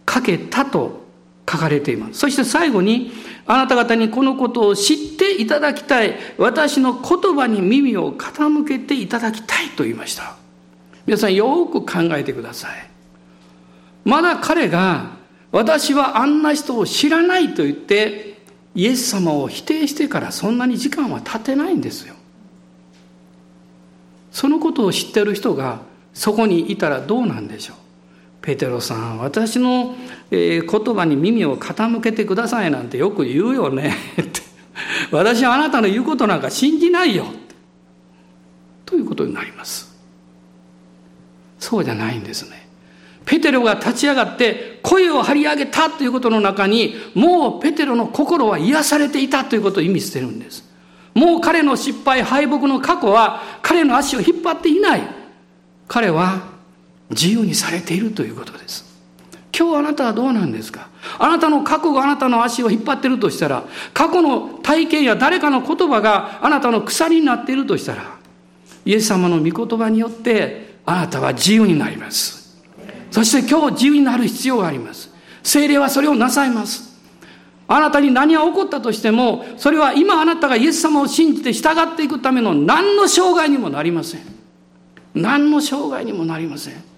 [0.06, 1.01] かけたと
[1.50, 2.20] 書かれています。
[2.20, 3.12] そして最後に
[3.46, 6.16] あなた方にこのことを知っていただきたい。
[6.38, 10.36] 私の言葉に耳を傾けていただきたいと言いました。
[11.06, 12.90] 皆さんよく考えてください。
[14.06, 15.12] まだ彼が
[15.52, 18.40] 私はあんな人を知らないと言って
[18.74, 22.16] イエス様を否定してからそんなに時間は経てないんですよ。
[24.32, 25.82] そのことを知ってる人が
[26.14, 27.76] そこにいたらどうなんでしょう。
[28.42, 29.96] ペテロさん私の、
[30.32, 33.96] 言葉に耳を傾けてくださいなんてよく言うよね。
[35.12, 37.26] 私はあなたの言うことなんか信じないよ。
[38.86, 39.92] ということになります。
[41.60, 42.68] そうじゃないんですね。
[43.26, 50.68] ペテロが立ち上がって声を張り上げたということの中にもうペテロの心は癒されていたということを意味してるんです。
[51.14, 55.02] もう彼の失敗敗北の過去は彼の足を引っ張っていない。
[55.88, 56.51] 彼は
[57.12, 58.90] 自由にされているということです。
[59.58, 60.90] 今日あなたはどうなんですか？
[61.20, 68.18] あなたの過去があなたの足を引っ張ってるとしたら過去の体験や誰かの言葉があなたの鎖になっているとしたら
[68.86, 72.58] イエス様の御言葉によってあなたは自由になります。
[73.12, 75.12] そして今日自由になる必要があります。
[75.44, 76.92] 精霊はそれをなさいます。
[77.68, 84.22] あなたに何が起こったとしてもそれは今あなたがイエス様を信じて従っていくための何の障害にもなりません。
[85.14, 86.91] 何の障害にもなりません。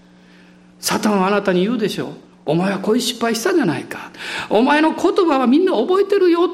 [0.84, 2.12] サタンはあなたに言うでしょう。
[2.46, 4.12] お前はこういう失敗したじゃないか。
[4.50, 6.50] お前の言葉はみんな覚えてるよ。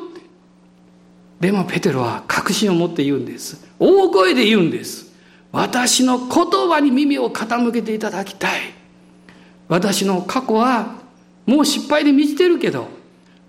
[1.39, 3.65] でもペテロは確信を持って言うんです。
[3.79, 5.11] 大声で言うんです。
[5.51, 6.29] 私の言
[6.69, 8.61] 葉に耳を傾けていただきたい。
[9.67, 10.97] 私の過去は
[11.47, 12.87] もう失敗で満ちてるけど、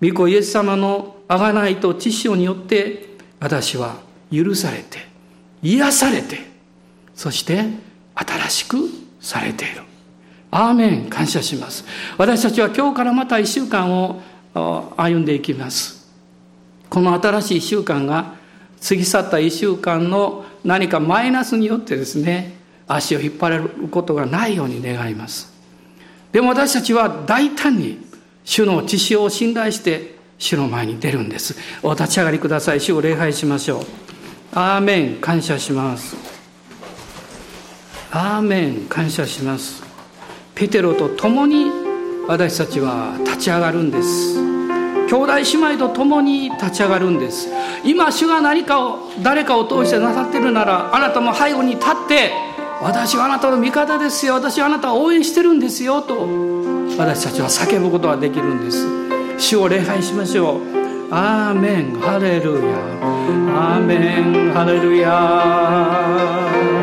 [0.01, 3.97] 御子イエス様の贖いと知識によって私は
[4.31, 4.97] 許されて、
[5.61, 6.39] 癒されて、
[7.13, 7.65] そして
[8.15, 9.90] 新しくされている。
[10.51, 11.85] アーメン感謝します。
[12.17, 14.21] 私たちは今日からまた一週間を
[14.97, 16.07] 歩んでいきます。
[16.89, 18.35] この新しい一週間が
[18.85, 25.53] 過ぎ去った一週間の何かマイナスによってですね足を引っ張れることがないように願います。
[26.33, 28.05] でも私たちは大胆に
[28.43, 31.55] 主の知識を信頼して主の前に出るんです。
[31.83, 32.81] お立ち上がりください。
[32.81, 33.85] 主を礼拝しましょう。
[34.53, 36.17] アーメン感謝します。
[38.11, 39.90] アーメン感謝します。
[40.61, 41.71] ペテロと共に
[42.27, 44.37] 私たちは立ち上がるんです。
[45.09, 47.49] 兄弟姉妹と共に立ち上がるんです。
[47.83, 52.31] 今主が何かを誰かを通してなさってるならあなたも背後に立って
[52.79, 54.35] 私はあなたの味方ですよ。
[54.35, 56.03] 私はあなたを応援してるんですよ。
[56.03, 56.27] と
[56.95, 58.85] 私たちは叫ぶことができるんです。
[59.39, 60.61] 主を礼拝しましょう。
[61.09, 61.99] アーメン。
[61.99, 62.77] ハレルヤ。
[63.57, 64.53] アーメン。
[64.53, 66.80] ハレルヤ。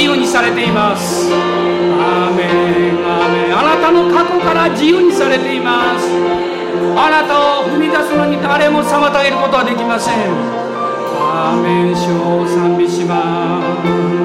[0.00, 1.30] 自由にされています。
[1.30, 1.36] ア
[2.34, 3.58] メンアメン。
[3.58, 6.08] あなたの過去から自由にされています。
[6.96, 10.14] あなたを踏み出すのに誰も妨げることはできません。
[11.36, 14.20] アメン主を賛美します。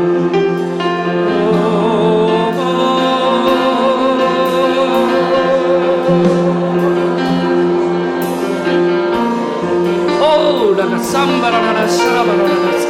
[11.03, 12.84] サンバラララシャラバラララ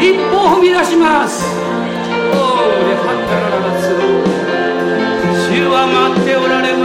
[0.00, 1.44] 一歩踏み出します。
[5.46, 6.84] 主は待っておられま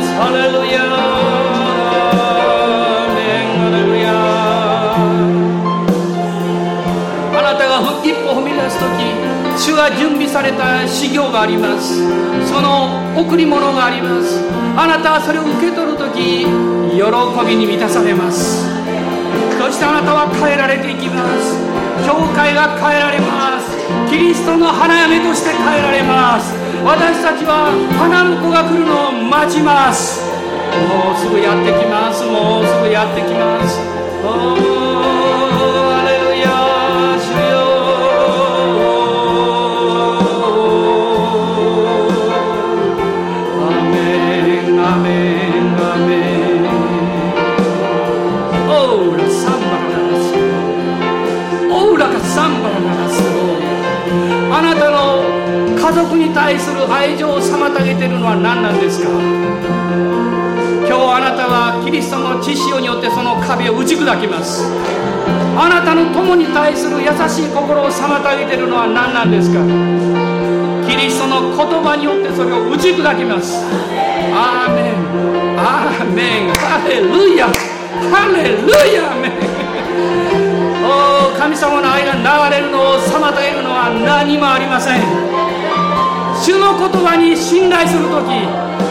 [0.00, 0.14] す。
[0.14, 0.84] ハレルヤ
[7.36, 8.84] あなたが一歩踏み出す時
[9.58, 11.98] 主は準備された修行があります。
[12.46, 14.40] その贈り物があります。
[14.76, 17.02] あなたはそれを受け取る時喜
[17.44, 18.62] びに満たされます。
[19.58, 21.63] そしてあなたは変えられていきます。
[22.04, 23.76] 教会が変えられます。
[24.10, 26.54] キリストの花嫁として変えられます。
[26.84, 30.20] 私たちは花婿が来るのを待ちます。
[30.88, 32.24] もうすぐやってきます。
[32.24, 34.73] もうすぐやってきます。
[57.04, 59.10] 愛情を妨げているのは何なんですか？
[60.88, 64.64] 今日あなたはキリストの知潮によってその壁を打ち砕きます。
[65.52, 69.60] あなたの友に対する優しい心を妨げているのは何なんですか？
[70.88, 73.60] キリストの言葉によってそれを打ち砕きます。
[74.32, 75.60] アーメン。
[75.60, 76.56] アーメン。
[76.56, 77.52] ハレルヤ。
[78.08, 78.64] ハレル
[78.96, 79.12] ヤ。
[79.20, 79.52] メン。
[81.36, 85.33] 神様の愛が流れるのを妨げるのは何もありません。
[86.44, 88.28] 主の言葉に信頼する時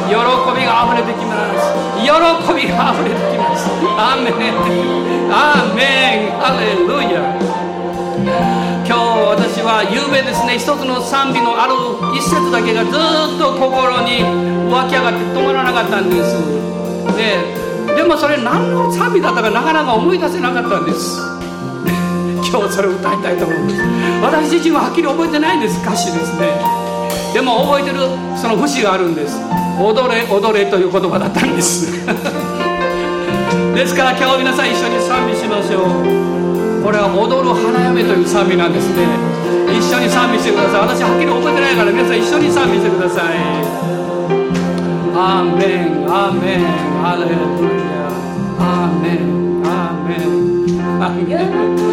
[0.10, 0.18] 喜
[0.58, 1.70] びがあふれてきます。
[2.01, 2.10] 喜
[2.58, 3.70] びがあふれてきます。
[3.93, 4.58] アーメン。
[5.30, 6.34] アーメン。
[6.58, 7.22] レルヤ。
[8.89, 8.97] 今日
[9.38, 11.78] 私は夕べですね一つの賛美のある
[12.18, 14.26] 一節だけがずっと心に
[14.74, 16.34] 湧き上がって止まらなかったんです。
[17.14, 21.22] ででもそれ何の賛美だったかなかなか思い出せなかったんです。
[22.49, 23.82] 今日それ歌いたいと思うんです。
[24.26, 25.80] 私自身ははっきり覚えてないんです。
[25.86, 26.82] 歌詞ですね。
[27.34, 27.97] でも覚えてる
[28.38, 29.41] その節があるんです。
[29.81, 31.91] 踊れ踊れという言葉だったんです。
[33.73, 36.84] ですから今日皆さん一緒に賛美しましょう。
[36.86, 39.07] これは踊る花嫁という賛美なんですね。
[39.73, 40.81] 一緒に賛美してください。
[40.81, 43.73] 私はっきり覚えてないから皆さん一緒に賛美してください。
[45.15, 46.84] アーメンアーメン。
[47.01, 48.13] アレルヤ。
[48.59, 51.92] アーメンアーメンアーメン。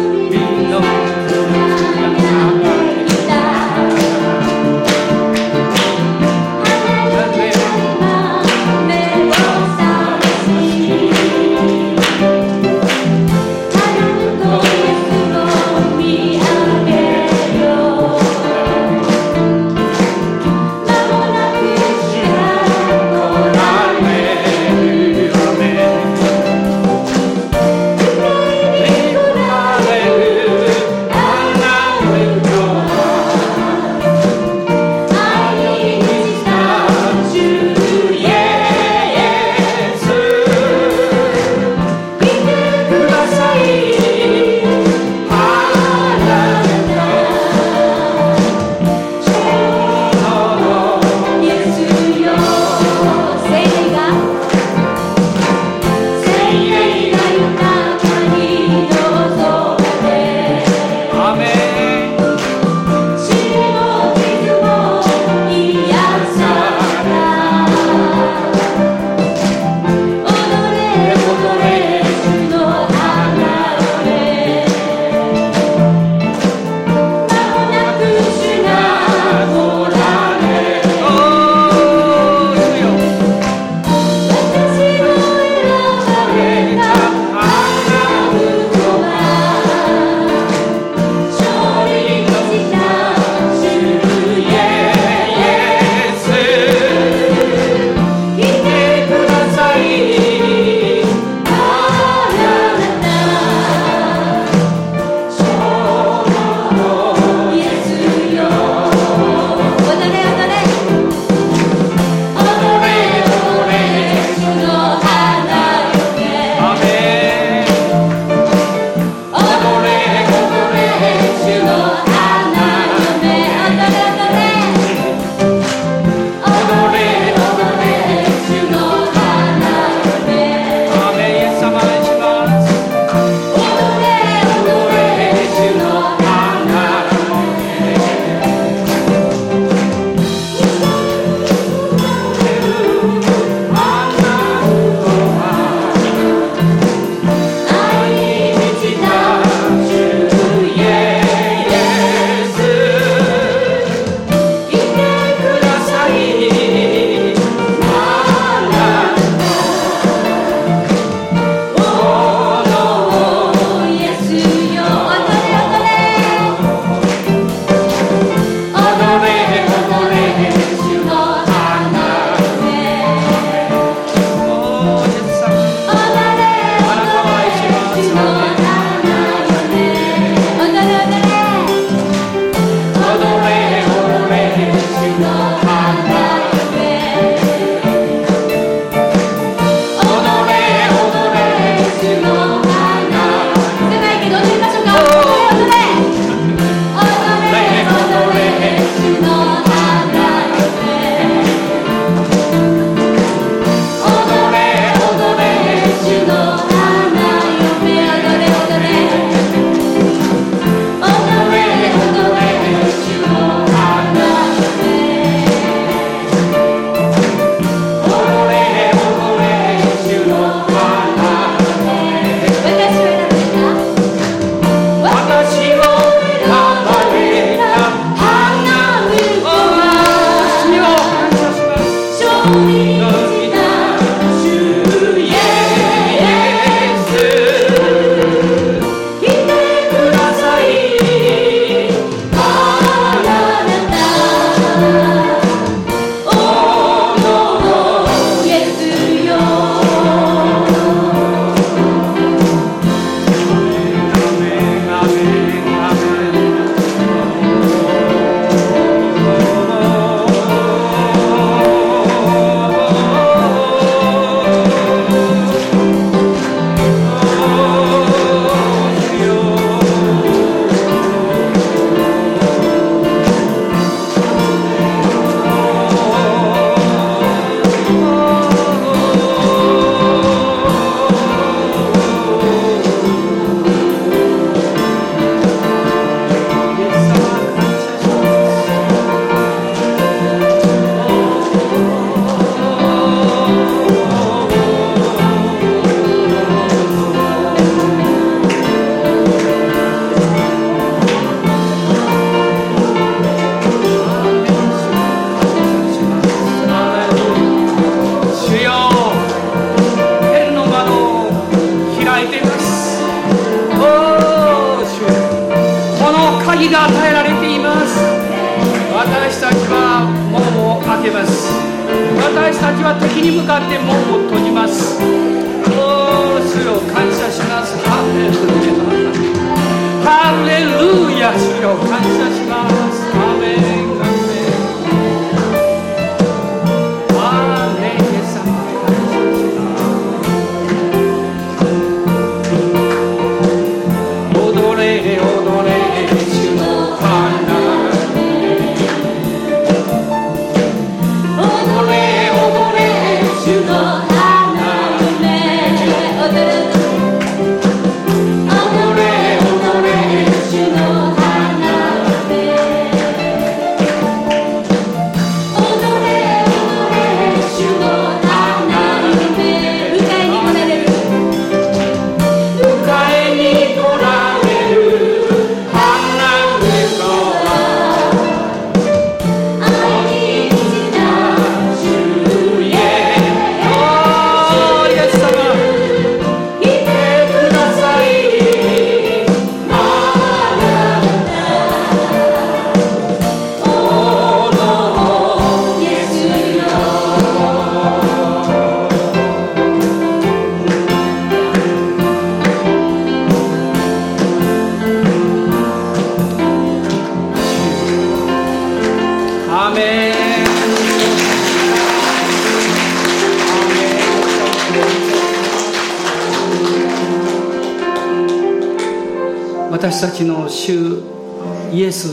[232.51, 233.00] 私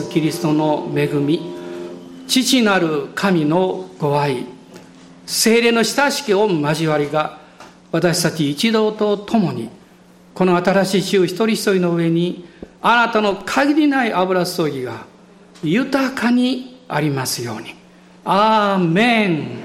[0.09, 1.41] キリストの恵み
[2.27, 4.47] 父なる神のご愛
[5.27, 7.39] 精霊の親しき御交わりが
[7.93, 9.71] 私たち一同と共に
[10.35, 12.47] この新しい週一人一人の上に
[12.81, 15.07] あなたの限りない油注ぎが
[15.63, 17.75] 豊かにありますように。
[18.25, 19.58] アーメン